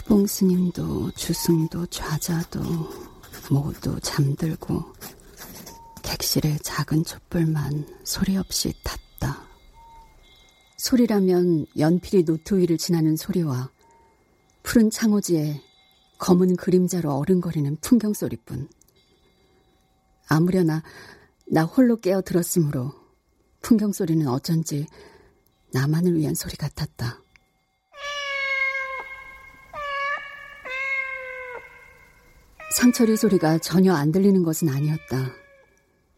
수봉 0.06 0.28
스님도 0.28 1.12
주승도 1.16 1.88
좌자도 1.88 2.62
모두 3.50 4.00
잠들고 4.02 4.84
객실의 6.04 6.60
작은 6.60 7.04
촛불만 7.04 7.88
소리 8.04 8.38
없이 8.38 8.72
탔다. 8.84 9.48
소리라면 10.78 11.66
연필이 11.80 12.24
노트 12.24 12.56
위를 12.56 12.78
지나는 12.78 13.16
소리와 13.16 13.72
푸른 14.62 14.92
창호지에 14.92 15.60
검은 16.20 16.56
그림자로 16.58 17.12
어른거리는 17.12 17.78
풍경 17.82 18.14
소리뿐. 18.14 18.70
아무려나 20.28 20.84
나 21.48 21.64
홀로 21.64 22.00
깨어 22.00 22.22
들었으므로 22.22 22.94
풍경 23.60 23.92
소리는 23.92 24.28
어쩐지 24.28 24.86
나만을 25.74 26.16
위한 26.16 26.36
소리 26.36 26.56
같았다. 26.58 27.25
상철이 32.76 33.16
소리가 33.16 33.58
전혀 33.60 33.94
안 33.94 34.12
들리는 34.12 34.44
것은 34.44 34.68
아니었다. 34.68 35.32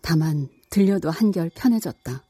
다만 0.01 0.49
들려도 0.71 1.11
한결 1.11 1.51
편해졌다. 1.53 2.23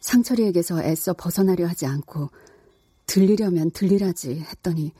상철이에게서 0.00 0.80
애써 0.80 1.12
벗어나려 1.12 1.66
하지 1.66 1.86
않고 1.86 2.30
들리려면 3.06 3.72
들리라지 3.72 4.38
했더니 4.38 4.92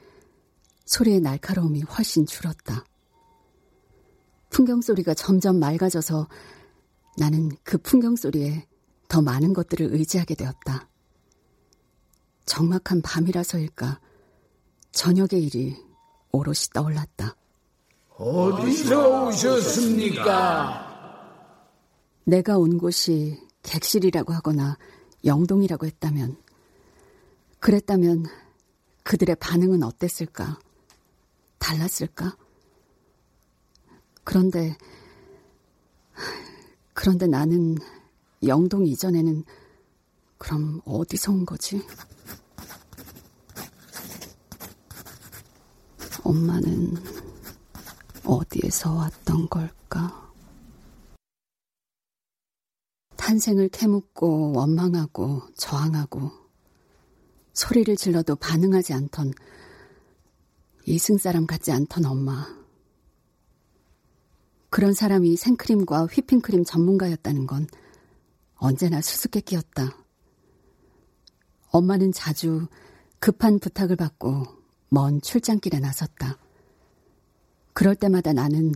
소리의 0.87 1.21
날카로움이 1.21 1.83
훨씬 1.83 2.27
줄었다. 2.27 2.85
풍경 4.51 4.81
소리가 4.81 5.15
점점 5.15 5.61
맑아져서 5.61 6.27
나는 7.17 7.53
그 7.63 7.79
풍경 7.79 8.17
소리에 8.17 8.67
더 9.07 9.23
많은 9.23 9.53
것들을 9.53 9.95
의지하게 9.95 10.35
되었다. 10.35 10.89
적막한 12.45 13.03
밤이라서일까 13.03 14.01
저녁의 14.91 15.45
일이 15.45 15.77
오롯이 16.33 16.71
떠올랐다. 16.75 17.37
어디서 18.17 19.27
오셨습니까? 19.27 20.85
내가 22.25 22.59
온 22.59 22.79
곳이 22.79 23.41
객실이라고 23.63 24.33
하거나 24.33 24.79
영동이라고 25.25 25.87
했다면, 25.87 26.37
그랬다면 27.59 28.27
그들의 29.03 29.35
반응은 29.37 29.83
어땠을까? 29.83 30.61
달랐을까? 31.59 32.37
그런데, 34.23 34.77
그런데 36.93 37.27
나는 37.27 37.77
영동 38.47 38.87
이전에는 38.87 39.45
그럼 40.39 40.81
어디서 40.85 41.33
온 41.33 41.45
거지? 41.45 41.83
엄마는 46.23 47.24
어디에서 48.25 48.95
왔던 48.95 49.49
걸까? 49.49 50.33
탄생을 53.17 53.69
캐묻고 53.69 54.53
원망하고 54.55 55.43
저항하고 55.57 56.31
소리를 57.53 57.95
질러도 57.97 58.37
반응하지 58.37 58.93
않던 58.93 59.33
이승 60.87 61.17
사람 61.19 61.47
같지 61.47 61.73
않던 61.73 62.05
엄마. 62.05 62.47
그런 64.69 64.93
사람이 64.93 65.37
생크림과 65.37 66.07
휘핑크림 66.07 66.65
전문가였다는 66.65 67.47
건 67.47 67.67
언제나 68.57 69.01
수수께끼였다. 69.01 69.97
엄마는 71.71 72.13
자주 72.13 72.67
급한 73.21 73.59
부탁을 73.59 73.97
받고 73.97 74.47
먼 74.89 75.21
출장길에 75.21 75.79
나섰다. 75.79 76.44
그럴 77.75 77.95
때마다 77.97 78.33
나는 78.33 78.73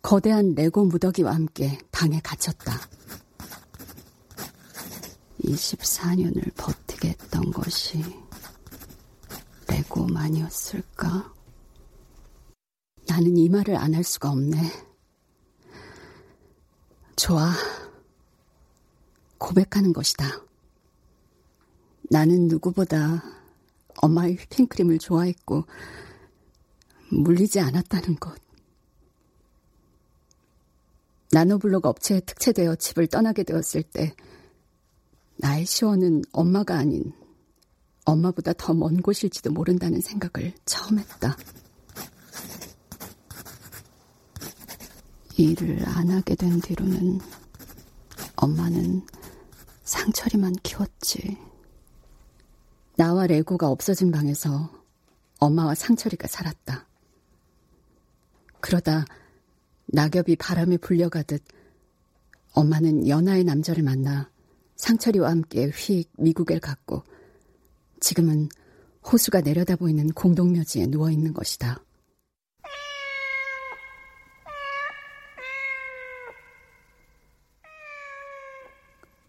거대한 0.00 0.54
레고 0.54 0.84
무더기와 0.84 1.34
함께 1.34 1.78
방에 1.90 2.20
갇혔다. 2.20 2.78
24년을 5.42 6.52
버티게 6.56 7.08
했던 7.08 7.50
것이 7.50 8.02
레고만이었을까? 9.68 11.32
나는 13.08 13.36
이 13.36 13.48
말을 13.48 13.76
안 13.76 13.94
할 13.94 14.04
수가 14.04 14.30
없네. 14.30 14.70
좋아. 17.16 17.52
고백하는 19.38 19.92
것이다. 19.92 20.42
나는 22.10 22.48
누구보다 22.48 23.22
엄마의 24.00 24.36
휘핑크림을 24.36 24.98
좋아했고, 24.98 25.64
물리지 27.10 27.60
않았다는 27.60 28.16
것. 28.16 28.38
나노블록 31.30 31.86
업체에 31.86 32.20
특채되어 32.20 32.76
집을 32.76 33.06
떠나게 33.06 33.42
되었을 33.42 33.82
때, 33.82 34.14
나의 35.36 35.66
시원은 35.66 36.22
엄마가 36.32 36.76
아닌 36.76 37.12
엄마보다 38.04 38.52
더 38.54 38.72
먼 38.72 39.02
곳일지도 39.02 39.52
모른다는 39.52 40.00
생각을 40.00 40.54
처음 40.64 40.98
했다. 40.98 41.36
일을 45.36 45.86
안 45.86 46.10
하게 46.10 46.34
된 46.34 46.60
뒤로는 46.60 47.20
엄마는 48.36 49.06
상철이만 49.84 50.54
키웠지. 50.62 51.38
나와 52.96 53.26
레고가 53.26 53.68
없어진 53.68 54.10
방에서 54.10 54.70
엄마와 55.38 55.74
상철이가 55.76 56.26
살았다. 56.26 56.87
그러다 58.60 59.04
낙엽이 59.86 60.36
바람에 60.36 60.76
불려가듯 60.78 61.42
엄마는 62.52 63.08
연하의 63.08 63.44
남자를 63.44 63.82
만나 63.82 64.30
상철이와 64.76 65.30
함께 65.30 65.70
휙 65.70 66.10
미국에 66.18 66.58
갔고 66.58 67.02
지금은 68.00 68.48
호수가 69.10 69.40
내려다 69.40 69.76
보이는 69.76 70.08
공동묘지에 70.12 70.86
누워 70.86 71.10
있는 71.10 71.32
것이다. 71.32 71.82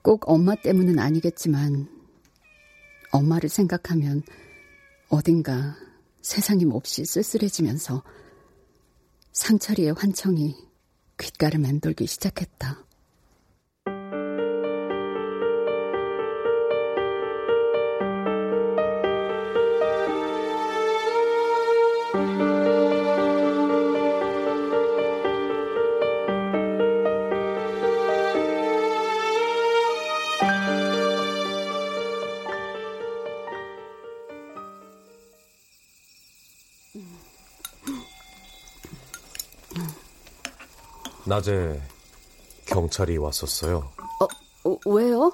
꼭 0.01 0.27
엄마 0.29 0.55
때문은 0.55 0.97
아니겠지만 0.97 1.87
엄마를 3.11 3.49
생각하면 3.49 4.23
어딘가 5.09 5.75
세상이 6.21 6.65
몹시 6.65 7.05
쓸쓸해지면서 7.05 8.03
상철이의 9.31 9.93
환청이 9.93 10.55
귓가를 11.17 11.59
맴돌기 11.59 12.07
시작했다. 12.07 12.85
낮에 41.29 41.79
경찰이 42.65 43.17
왔었어요. 43.17 43.77
어, 44.19 44.67
어 44.67 44.89
왜요? 44.89 45.31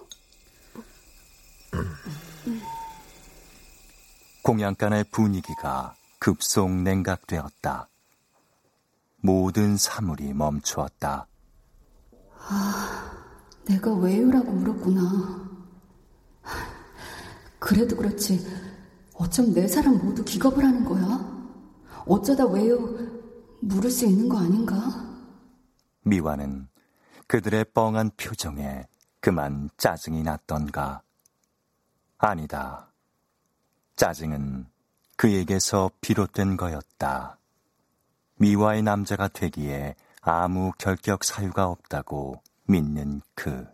공양간의 4.43 5.05
분위기가 5.05 5.95
급속 6.19 6.69
냉각되었다. 6.69 7.87
모든 9.21 9.77
사물이 9.77 10.33
멈추었다. 10.33 11.27
아, 12.39 13.11
내가 13.65 13.93
왜요라고 13.93 14.51
물었구나. 14.51 15.49
그래도 17.57 17.95
그렇지. 17.95 18.45
어쩜 19.13 19.53
내 19.53 19.65
사람 19.65 19.97
모두 19.97 20.25
기겁을 20.25 20.61
하는 20.61 20.83
거야? 20.83 21.33
어쩌다 22.05 22.45
왜요 22.45 22.77
물을 23.61 23.89
수 23.89 24.05
있는 24.05 24.27
거 24.27 24.37
아닌가? 24.37 25.04
미화는 26.05 26.67
그들의 27.27 27.65
뻥한 27.73 28.11
표정에 28.15 28.85
그만 29.19 29.69
짜증이 29.75 30.21
났던가. 30.21 31.01
아니다. 32.19 32.91
짜증은 33.95 34.67
그에게서 35.17 35.89
비롯된 36.01 36.57
거였다. 36.57 37.39
미화의 38.35 38.83
남자가 38.83 39.27
되기에 39.27 39.95
아무 40.21 40.71
결격 40.77 41.23
사유가 41.23 41.67
없다고 41.69 42.41
믿는 42.67 43.21
그. 43.33 43.65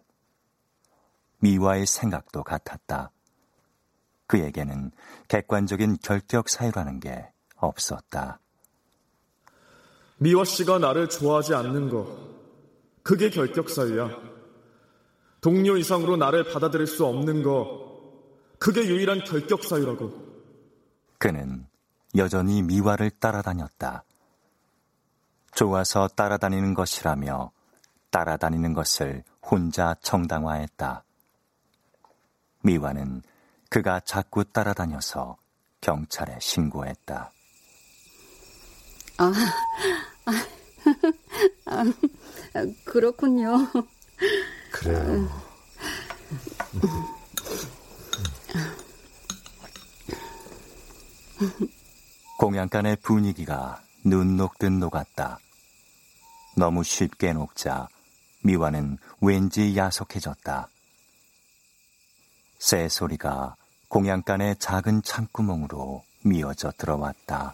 미화의 1.39 1.86
생각도 1.86 2.44
같았다. 2.44 3.12
그에게는 4.28 4.91
객관적인 5.28 5.98
결격 6.02 6.48
사유라는 6.48 7.02
게 7.02 7.30
없었다. 7.58 8.39
미화 10.24 10.46
씨가 10.46 10.78
나를 10.78 11.10
좋아하지 11.10 11.56
않는 11.56 11.90
거, 11.90 12.06
그게 13.02 13.32
결격사유야. 13.32 14.08
동료 15.42 15.76
이상으로 15.76 16.16
나를 16.16 16.44
받아들일 16.44 16.86
수 16.86 17.08
없는 17.08 17.42
거, 17.42 17.90
그게 18.60 18.86
유일한 18.86 19.24
결격사유라고. 19.24 20.12
그는 21.18 21.66
여전히 22.16 22.62
미화를 22.62 23.10
따라다녔다. 23.10 24.04
좋아서 25.56 26.08
따라다니는 26.08 26.76
것이라며 26.76 27.52
따라다니는 28.12 28.74
것을 28.74 29.24
혼자 29.41 29.95
정당화했다. 30.04 31.04
미화는 32.62 33.24
그가 33.72 34.02
자꾸 34.02 34.43
따라다녀서 34.43 35.38
경찰에 35.82 36.38
신고했다. 36.39 37.32
아, 39.18 39.26
아, 39.26 39.32
아, 40.26 41.84
그렇군요. 42.86 43.67
그래요. 44.72 45.30
공양간의 52.38 52.97
분위기가 52.97 53.82
눈 54.03 54.38
녹듯 54.38 54.72
녹았다. 54.72 55.39
너무 56.55 56.84
쉽게 56.84 57.34
녹자 57.34 57.88
미화는 58.43 58.97
왠지 59.22 59.78
야속해졌다. 59.78 60.67
새 62.59 62.89
소리가 62.89 63.55
공양간의 63.88 64.57
작은 64.59 65.03
창구멍으로 65.03 66.03
미어져 66.24 66.72
들어왔다. 66.78 67.53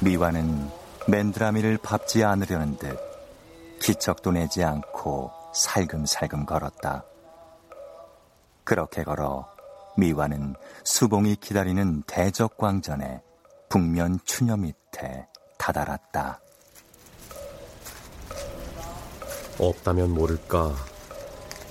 미화는 0.00 0.70
맨드라미를 1.08 1.78
밟지 1.78 2.22
않으려는 2.22 2.76
듯 2.76 2.98
기척도 3.80 4.30
내지 4.32 4.62
않고 4.62 5.32
살금살금 5.54 6.46
걸었다. 6.46 7.04
그렇게 8.62 9.02
걸어 9.02 9.48
미화는 9.96 10.54
수봉이 10.84 11.36
기다리는 11.36 12.02
대적광전의 12.02 13.20
북면 13.68 14.20
추녀 14.24 14.56
밑에 14.56 15.26
다다랐다. 15.58 16.40
없다면 19.58 20.10
모를까 20.10 20.74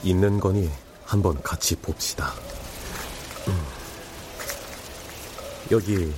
있는 0.03 0.39
거니 0.39 0.69
한번 1.05 1.41
같이 1.41 1.75
봅시다. 1.77 2.33
음. 3.47 3.65
여기 5.71 6.13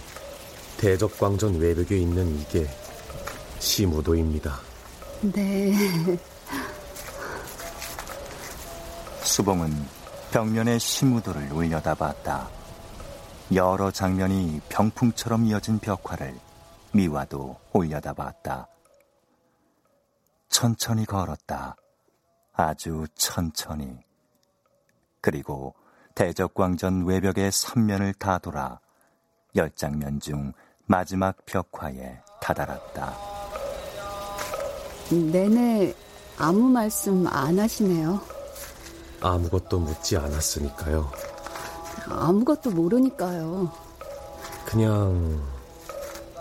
대적광전 0.80 1.60
외벽에 1.60 1.98
있는 1.98 2.40
이게 2.40 2.66
시무도입니다. 3.60 4.58
네. 5.24 5.74
수봉은 9.22 9.70
벽면의 10.32 10.80
시무도를 10.80 11.52
올려다봤다. 11.52 12.50
여러 13.56 13.92
장면이 13.92 14.62
병풍처럼 14.70 15.48
이어진 15.48 15.80
벽화를 15.80 16.40
미화도 16.94 17.58
올려다봤다. 17.74 18.70
천천히 20.48 21.06
걸었다. 21.06 21.76
아주 22.54 23.06
천천히. 23.16 24.00
그리고 25.20 25.76
대적광전 26.16 27.06
외벽의 27.06 27.52
삼면을 27.52 28.14
다 28.14 28.38
돌아 28.38 28.80
열 29.56 29.70
장면 29.72 30.22
중 30.22 30.54
마지막 30.92 31.36
벽화에 31.46 32.20
다다랐다. 32.42 33.16
내내 35.12 35.94
아무 36.40 36.62
말씀 36.62 37.28
안 37.28 37.60
하시네요. 37.60 38.20
아무것도 39.22 39.78
묻지 39.78 40.18
않았으니까요. 40.18 41.12
아무것도 42.10 42.72
모르니까요. 42.72 43.72
그냥, 44.66 45.40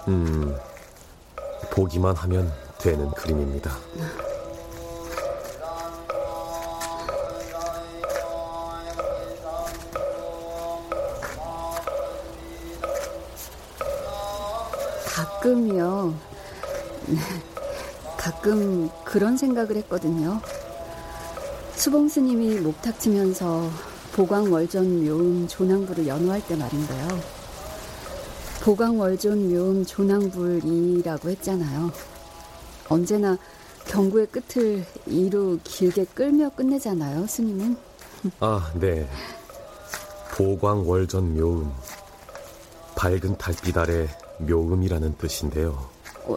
음, 0.09 0.57
보기만 1.71 2.17
하면 2.17 2.51
되는 2.79 3.11
그림입니다. 3.11 3.77
가끔요. 15.39 16.14
가끔 18.18 18.91
그런 19.05 19.36
생각을 19.36 19.76
했거든요. 19.76 20.41
수봉 21.76 22.09
스님이 22.09 22.59
목탁 22.61 22.99
치면서 22.99 23.70
보광월전 24.12 25.05
묘음 25.05 25.47
조낭불을 25.47 26.09
연호할 26.09 26.45
때 26.47 26.57
말인데요. 26.57 27.09
보광월전 28.62 29.55
묘음 29.55 29.86
조낭불이라고 29.86 31.30
했잖아요. 31.30 31.93
언제나 32.89 33.39
경구의 33.86 34.26
끝을 34.26 34.84
이루 35.07 35.59
길게 35.62 36.07
끌며 36.14 36.51
끝내잖아요, 36.51 37.26
스님은. 37.26 37.76
아, 38.41 38.72
네. 38.74 39.09
보광월전 40.32 41.36
묘음. 41.36 41.72
밝은 42.97 43.39
달빛 43.39 43.78
아래 43.78 44.09
묘음이라는 44.39 45.16
뜻인데요. 45.18 45.89
어, 46.24 46.34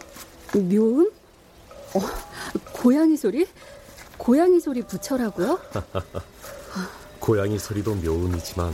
묘음? 0.54 1.10
어, 1.94 2.00
고양이 2.72 3.16
소리? 3.16 3.46
고양이 4.16 4.60
소리 4.60 4.82
붙여라고요? 4.82 5.58
고양이 7.18 7.58
소리도 7.58 7.94
묘음이지만 7.96 8.72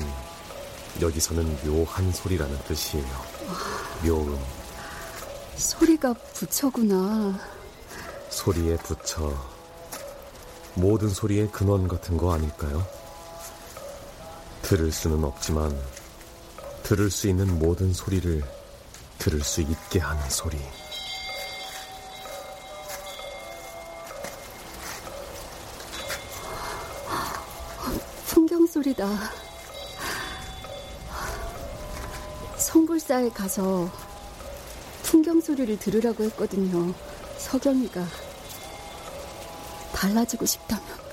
여기서는 1.00 1.44
묘한 1.64 2.12
소리라는 2.12 2.58
뜻이에요. 2.66 3.06
묘음. 4.04 4.38
소리가 5.56 6.14
부처구나. 6.34 7.38
소리에 8.30 8.76
부처. 8.76 9.32
모든 10.74 11.08
소리의 11.08 11.50
근원 11.50 11.88
같은 11.88 12.16
거 12.16 12.32
아닐까요? 12.32 12.86
들을 14.62 14.92
수는 14.92 15.24
없지만 15.24 15.76
들을 16.82 17.10
수 17.10 17.28
있는 17.28 17.58
모든 17.58 17.92
소리를 17.92 18.42
들을 19.28 19.42
수 19.42 19.60
있게 19.60 19.98
하는 19.98 20.30
소리. 20.30 20.56
풍경 28.26 28.66
소리다. 28.66 29.06
성불사에 32.56 33.28
가서 33.28 33.90
풍경 35.02 35.42
소리를 35.42 35.78
들으라고 35.78 36.24
했거든요. 36.24 36.94
서경이가 37.36 38.06
달라지고 39.92 40.46
싶다면. 40.46 41.07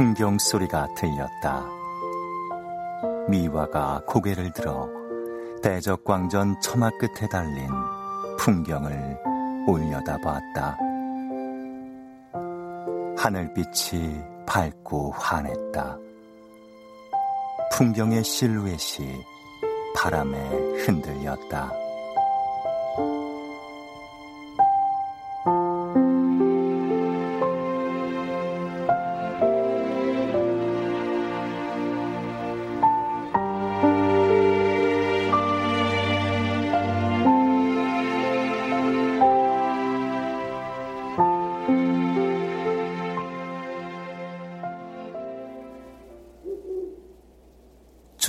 풍경 0.00 0.38
소리가 0.38 0.88
들렸다. 0.94 1.62
미화가 3.28 4.00
고개를 4.06 4.50
들어 4.54 4.88
대적광전 5.62 6.58
처마 6.62 6.88
끝에 6.92 7.28
달린 7.28 7.68
풍경을 8.38 9.18
올려다봤다. 9.68 10.78
하늘빛이 13.18 14.22
밝고 14.46 15.10
환했다. 15.10 15.98
풍경의 17.74 18.24
실루엣이 18.24 19.22
바람에 19.94 20.38
흔들렸다. 20.78 21.79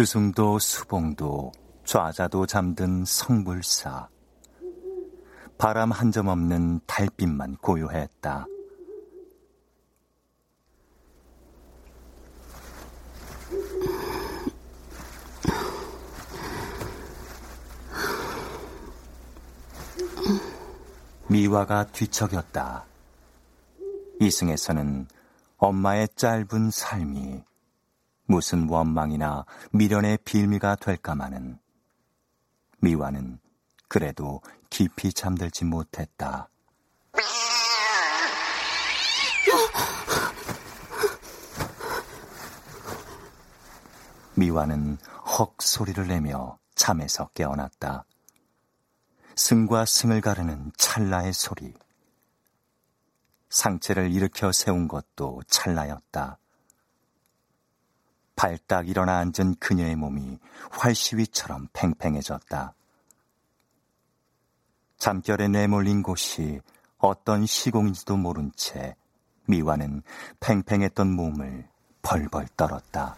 주승도 0.02 0.58
수봉도 0.58 1.52
좌자도 1.86 2.48
잠든 2.48 3.06
성불사. 3.06 4.10
바람 5.60 5.92
한 5.92 6.12
점 6.12 6.28
없는 6.28 6.80
달빛만 6.88 7.58
고요했다. 7.58 8.48
미화가 21.28 21.92
뒤척였다. 21.92 22.86
이승에서는 24.20 25.06
엄마의 25.58 26.08
짧은 26.16 26.72
삶이 26.72 27.44
무슨 28.32 28.70
원망이나 28.70 29.46
미련의 29.74 30.20
빌미가 30.24 30.78
될까마는 30.78 31.60
미화는 32.80 33.42
그래도 33.90 34.40
깊이 34.70 35.12
잠들지 35.12 35.66
못했다. 35.66 36.48
미화는 44.36 44.98
헉 45.38 45.56
소리를 45.60 46.08
내며 46.08 46.58
잠에서 46.74 47.28
깨어났다. 47.34 48.06
승과 49.36 49.84
승을 49.84 50.22
가르는 50.22 50.72
찰나의 50.78 51.34
소리. 51.34 51.74
상체를 53.50 54.10
일으켜 54.10 54.54
세운 54.54 54.88
것도 54.88 55.42
찰나였다. 55.48 56.38
발딱 58.42 58.90
일어나 58.90 59.20
앉은 59.20 59.58
그녀의 59.60 59.96
몸이 59.96 60.40
활시위처럼 60.72 61.68
팽팽해졌다. 61.74 62.74
잠결에 64.98 65.48
내몰린 65.48 66.02
곳이 66.02 66.60
어떤 66.98 67.46
시공인지도 67.46 68.18
모른 68.18 68.52
채 68.56 68.96
미화는 69.46 70.02
팽팽했던 70.40 71.08
몸을 71.12 71.68
벌벌 72.02 72.48
떨었다. 72.58 73.16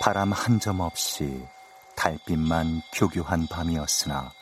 바람 0.00 0.32
한 0.32 0.58
점 0.58 0.80
없이 0.80 1.46
달빛만 1.94 2.82
교교한 2.92 3.46
밤이었으나 3.46 4.32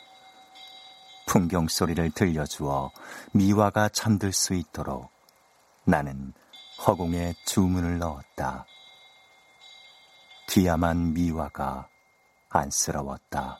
풍경 1.25 1.67
소리를 1.67 2.11
들려주어 2.11 2.91
미화가 3.33 3.89
잠들 3.89 4.31
수 4.31 4.53
있도록 4.53 5.09
나는 5.85 6.33
허공에 6.85 7.33
주문을 7.45 7.99
넣었다. 7.99 8.65
기야만 10.47 11.13
미화가 11.13 11.87
안쓰러웠다. 12.49 13.59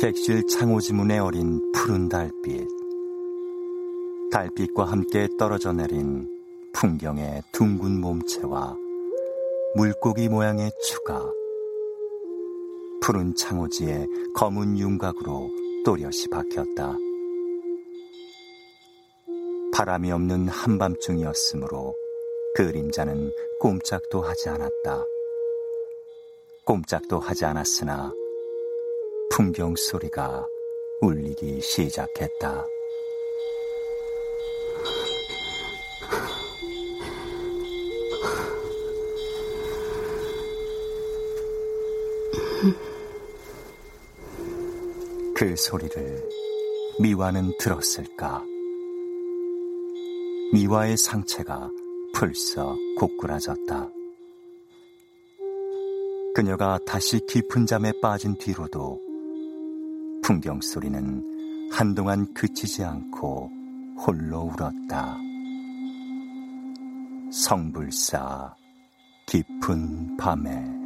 객실 0.00 0.46
창호지문에 0.46 1.18
어린 1.18 1.72
푸른 1.72 2.08
달빛. 2.08 2.68
달빛과 4.30 4.84
함께 4.84 5.28
떨어져 5.38 5.72
내린 5.72 6.37
풍경의 6.72 7.42
둥근 7.52 8.00
몸체와 8.00 8.76
물고기 9.74 10.28
모양의 10.28 10.70
추가. 10.82 11.30
푸른 13.00 13.34
창호지에 13.34 14.06
검은 14.34 14.78
윤곽으로 14.78 15.50
또렷이 15.84 16.28
박혔다. 16.30 16.96
바람이 19.72 20.10
없는 20.10 20.48
한밤중이었으므로 20.48 21.94
그림자는 22.54 23.32
꼼짝도 23.60 24.20
하지 24.22 24.48
않았다. 24.48 25.04
꼼짝도 26.64 27.18
하지 27.18 27.44
않았으나 27.44 28.12
풍경 29.30 29.74
소리가 29.76 30.46
울리기 31.00 31.60
시작했다. 31.60 32.66
그 45.34 45.54
소리를 45.56 46.28
미화는 47.00 47.52
들었을까? 47.60 48.44
미화의 50.52 50.96
상체가 50.96 51.70
풀썩 52.14 52.76
고꾸라졌다. 52.98 53.88
그녀가 56.34 56.78
다시 56.84 57.20
깊은 57.26 57.66
잠에 57.66 57.92
빠진 58.00 58.36
뒤로도 58.36 59.00
풍경 60.22 60.60
소리는 60.60 61.70
한동안 61.70 62.32
그치지 62.34 62.82
않고 62.82 63.50
홀로 64.04 64.40
울었다. 64.40 65.16
성불사 67.30 68.56
깊은 69.26 70.16
밤에 70.16 70.77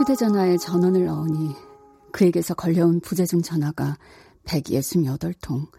휴대전화에 0.00 0.56
전원을 0.56 1.04
넣으니 1.04 1.54
그에게서 2.10 2.54
걸려온 2.54 3.02
부재중 3.02 3.42
전화가 3.42 3.98
168통, 4.46 5.70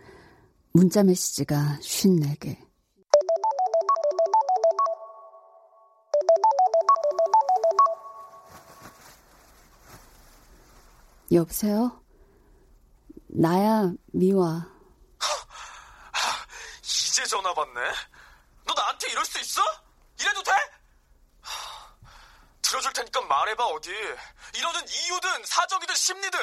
문자 0.74 1.02
메시지가 1.02 1.80
54개. 1.82 2.56
여보세요? 11.32 12.00
나야, 13.26 13.92
미화. 14.14 14.68
이제 16.84 17.24
전화 17.26 17.52
받네? 17.56 17.80
너 18.68 18.74
나한테 18.76 19.12
이럴 19.12 19.26
수 19.26 19.40
있어? 19.40 19.62
이래도 20.20 20.44
돼? 20.44 20.52
들어줄 22.72 22.94
테니까 22.94 23.22
말해봐 23.24 23.66
어디 23.66 23.92
이러는 24.56 24.88
이유든 24.88 25.44
사정이든 25.44 25.94
심리든 25.94 26.40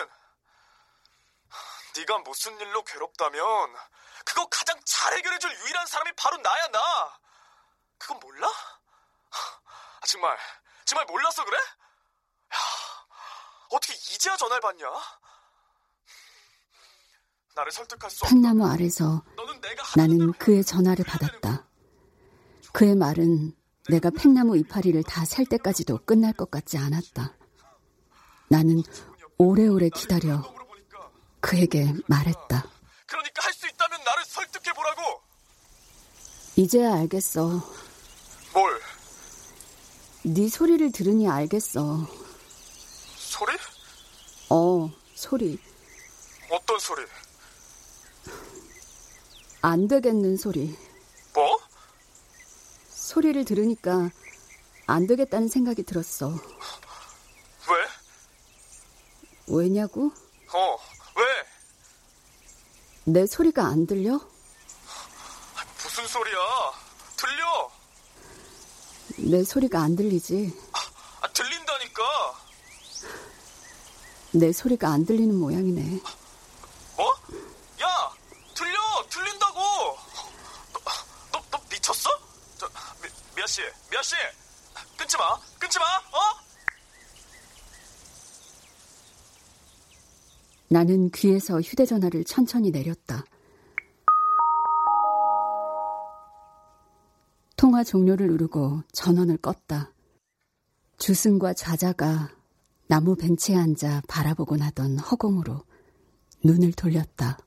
네가 1.96 2.18
무슨 2.18 2.60
일로 2.60 2.84
괴롭다면 2.84 3.74
그거 4.26 4.46
가장 4.50 4.78
잘 4.84 5.16
해결해줄 5.16 5.50
유일한 5.50 5.86
사람이 5.86 6.12
바로 6.16 6.36
나야 6.36 6.68
나 6.68 7.18
그건 7.96 8.20
몰라? 8.20 8.46
아, 8.46 10.06
정말 10.06 10.36
정말 10.84 11.06
몰라서 11.06 11.42
그래? 11.46 11.56
야, 11.56 12.58
어떻게 13.70 13.94
이제야 13.94 14.36
전화를 14.36 14.60
받냐? 14.60 14.86
나를 17.54 17.72
설득할 17.72 18.10
수 18.10 18.26
팽나무 18.26 18.70
아래서 18.70 19.24
나는 19.96 20.32
그의 20.32 20.62
전화를 20.62 21.06
받았다. 21.06 21.66
그의 22.74 22.94
말은 22.94 23.56
내가 23.88 24.10
팽나무 24.10 24.56
이파리를 24.58 25.02
다 25.04 25.24
살 25.24 25.44
때까지도 25.46 25.98
끝날 26.04 26.32
것 26.32 26.50
같지 26.50 26.76
않았다. 26.78 27.34
나는 28.48 28.82
오래오래 29.38 29.88
기다려 29.90 30.42
그에게 31.40 31.92
말했다. 32.06 32.64
그러니까 33.06 33.42
할 33.44 33.52
수 33.52 33.66
있다면 33.68 34.00
나를 34.04 34.24
설득해 34.24 34.72
보라고. 34.74 35.02
이제야 36.56 36.94
알겠어. 36.94 37.62
뭘? 38.52 38.80
네 40.24 40.48
소리를 40.48 40.90
들으니 40.92 41.28
알겠어. 41.28 42.06
소리? 43.16 43.52
어, 44.50 44.90
소리. 45.14 45.58
어떤 46.50 46.78
소리? 46.78 47.02
안 49.62 49.86
되겠는 49.88 50.36
소리. 50.36 50.76
뭐? 51.34 51.58
소리를 53.08 53.42
들으니까 53.46 54.10
안 54.86 55.06
되겠다는 55.06 55.48
생각이 55.48 55.82
들었어. 55.82 56.28
왜? 59.48 59.56
왜냐고? 59.56 60.12
어, 60.52 60.78
왜? 61.16 61.24
내 63.04 63.26
소리가 63.26 63.64
안 63.64 63.86
들려? 63.86 64.20
무슨 65.82 66.06
소리야? 66.06 66.36
들려? 67.16 67.70
내 69.30 69.42
소리가 69.42 69.80
안 69.80 69.96
들리지? 69.96 70.54
아, 71.22 71.28
들린다니까. 71.32 72.02
내 74.32 74.52
소리가 74.52 74.90
안 74.90 75.06
들리는 75.06 75.34
모양이네. 75.34 76.02
뭐? 76.96 77.06
야, 77.80 78.12
들려, 78.54 78.78
들린다고. 79.08 79.60
너, 80.74 80.80
너, 81.32 81.42
너 81.50 81.60
미쳤어? 81.70 82.10
저, 82.58 82.68
씨, 83.48 83.62
미아 83.90 84.02
씨, 84.02 84.14
끊지 84.98 85.16
마, 85.16 85.40
끊지 85.58 85.78
마, 85.78 85.84
어? 85.86 86.20
나는 90.68 91.10
귀에서 91.10 91.58
휴대전화를 91.58 92.24
천천히 92.24 92.70
내렸다. 92.70 93.24
통화 97.56 97.82
종료를 97.82 98.26
누르고 98.26 98.82
전원을 98.92 99.38
껐다. 99.38 99.92
주승과 100.98 101.54
좌자가 101.54 102.28
나무 102.86 103.16
벤치에 103.16 103.56
앉아 103.56 104.02
바라보곤 104.08 104.60
하던 104.60 104.98
허공으로 104.98 105.64
눈을 106.44 106.72
돌렸다. 106.72 107.38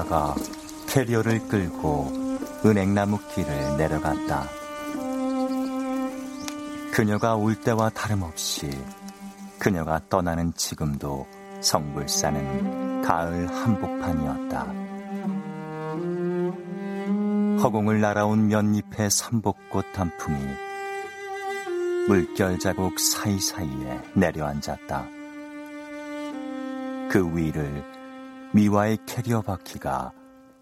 미화가 0.00 0.34
캐리어를 0.88 1.46
끌고 1.48 2.38
은행나무 2.64 3.18
길을 3.34 3.76
내려갔다. 3.76 4.44
그녀가 6.92 7.36
올 7.36 7.54
때와 7.54 7.90
다름없이 7.90 8.70
그녀가 9.58 10.00
떠나는 10.08 10.52
지금도 10.54 11.26
성불사는 11.60 13.02
가을 13.02 13.48
한복판이었다. 13.48 14.66
허공을 17.62 18.00
날아온 18.00 18.48
몇잎의 18.48 19.10
삼복꽃 19.10 19.92
단풍이 19.92 20.38
물결 22.08 22.58
자국 22.58 22.98
사이사이에 22.98 24.00
내려앉았다. 24.14 25.06
그 27.10 27.36
위를 27.36 27.99
미와의 28.52 28.98
캐리어 29.06 29.42
바퀴가 29.42 30.12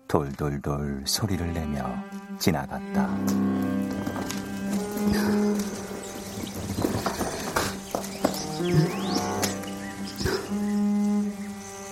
돌돌돌 0.08 1.04
소리를 1.06 1.52
내며 1.54 1.86
지나갔다. 2.38 3.08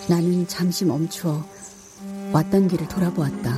나는 0.09 0.47
잠시 0.47 0.85
멈추어 0.85 1.43
왔던 2.33 2.69
길을 2.69 2.89
돌아보았다. 2.89 3.57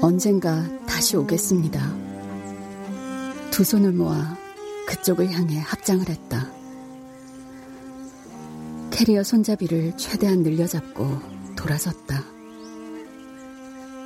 언젠가 0.00 0.64
다시 0.86 1.16
오겠습니다. 1.16 1.80
두 3.50 3.64
손을 3.64 3.92
모아 3.92 4.36
그쪽을 4.86 5.30
향해 5.30 5.58
합장을 5.60 6.08
했다. 6.08 6.61
캐리어 9.02 9.24
손잡이를 9.24 9.96
최대한 9.96 10.44
늘려잡고 10.44 11.18
돌아섰다. 11.56 12.22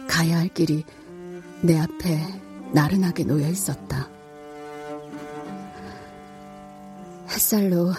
가야 0.08 0.38
할 0.38 0.48
길이 0.48 0.84
내 1.60 1.78
앞에 1.78 2.18
나른하게 2.72 3.24
놓여 3.24 3.46
있었다. 3.46 4.08
햇살로 7.28 7.92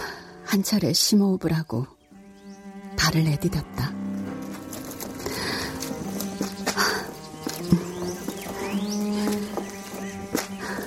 한 0.44 0.64
차례 0.64 0.92
심호흡을 0.92 1.54
하고 1.54 1.86
발을 2.98 3.26
내디뎠다. 3.26 3.96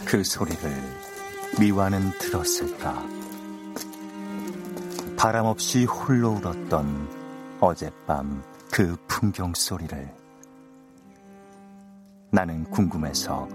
그 0.07 0.25
소리를 0.25 0.59
미화는 1.61 2.11
들었을까? 2.19 3.20
바람 5.21 5.45
없이 5.45 5.85
홀로 5.85 6.31
울었던 6.31 7.59
어젯밤 7.61 8.43
그 8.73 8.97
풍경 9.07 9.53
소리를 9.53 10.11
나는 12.31 12.65
궁금해서 12.71 13.47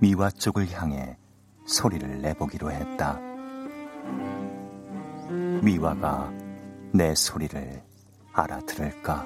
미화 0.00 0.28
쪽을 0.28 0.70
향해 0.70 1.16
소리를 1.64 2.20
내보기로 2.20 2.70
했다. 2.70 3.18
미화가 5.62 6.30
내 6.92 7.14
소리를 7.14 7.82
알아들을까? 8.34 9.24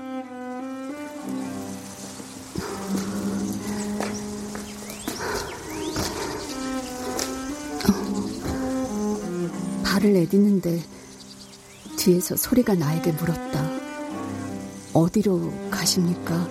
발을 9.83 10.12
내딛는데 10.12 11.01
뒤에서 12.03 12.34
소리가 12.34 12.74
나에게 12.74 13.12
물었다. 13.12 13.70
어디로 14.92 15.53
가십니까? 15.70 16.48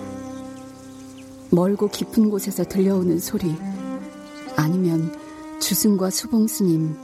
멀고 1.50 1.88
깊은 1.88 2.30
곳에서 2.30 2.64
들려오는 2.64 3.18
소리, 3.18 3.54
아니면 4.56 5.14
주승과 5.60 6.08
수봉 6.08 6.46
스님, 6.46 6.96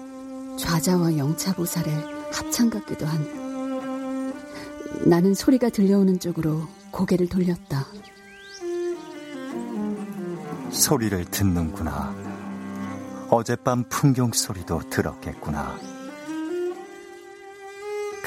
좌자와 0.58 1.18
영차보살의 1.18 1.92
합창 2.32 2.70
같기도 2.70 3.04
한. 3.04 4.32
나는 5.04 5.34
소리가 5.34 5.68
들려오는 5.68 6.18
쪽으로 6.18 6.62
고개를 6.90 7.28
돌렸다. 7.28 7.86
소리를 10.70 11.22
듣는구나. 11.26 12.14
어젯밤 13.28 13.84
풍경 13.90 14.32
소리도 14.32 14.88
들었겠구나. 14.88 15.87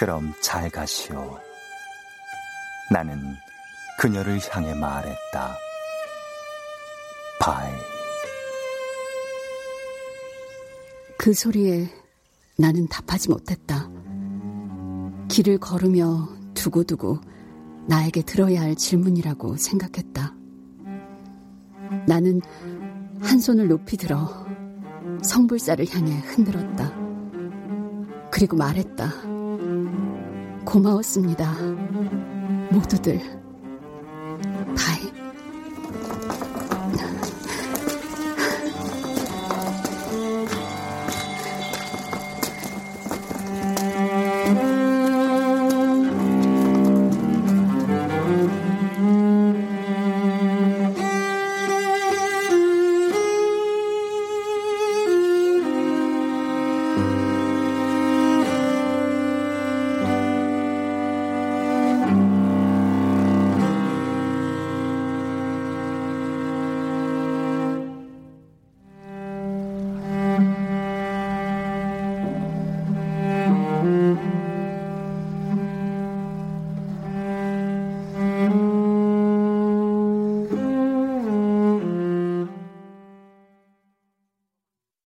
그럼 0.02 0.34
잘 0.42 0.68
가시오. 0.68 1.38
나는 2.90 3.36
그녀를 4.00 4.40
향해 4.50 4.74
말했다. 4.74 5.56
Bye. 7.40 7.72
그 11.20 11.36
소리에 11.36 11.88
나는 12.58 12.88
답하지 12.88 13.30
못했다. 13.30 13.92
길을 15.30 15.60
걸으며 15.60 16.28
두고두고 16.56 17.20
나에게 17.88 18.24
들어야 18.24 18.62
할 18.62 18.76
질문이라고 18.76 19.56
생각했다. 19.56 20.34
나는 22.08 22.42
한 23.22 23.40
손을 23.40 23.68
높이 23.68 23.98
들어 23.98 24.48
성불사를 25.22 25.88
향해 25.94 26.18
흔들었다. 26.22 26.92
그리고 28.32 28.58
말했다. 28.58 29.41
고마웠습니다. 30.66 31.54
모두들. 32.72 33.41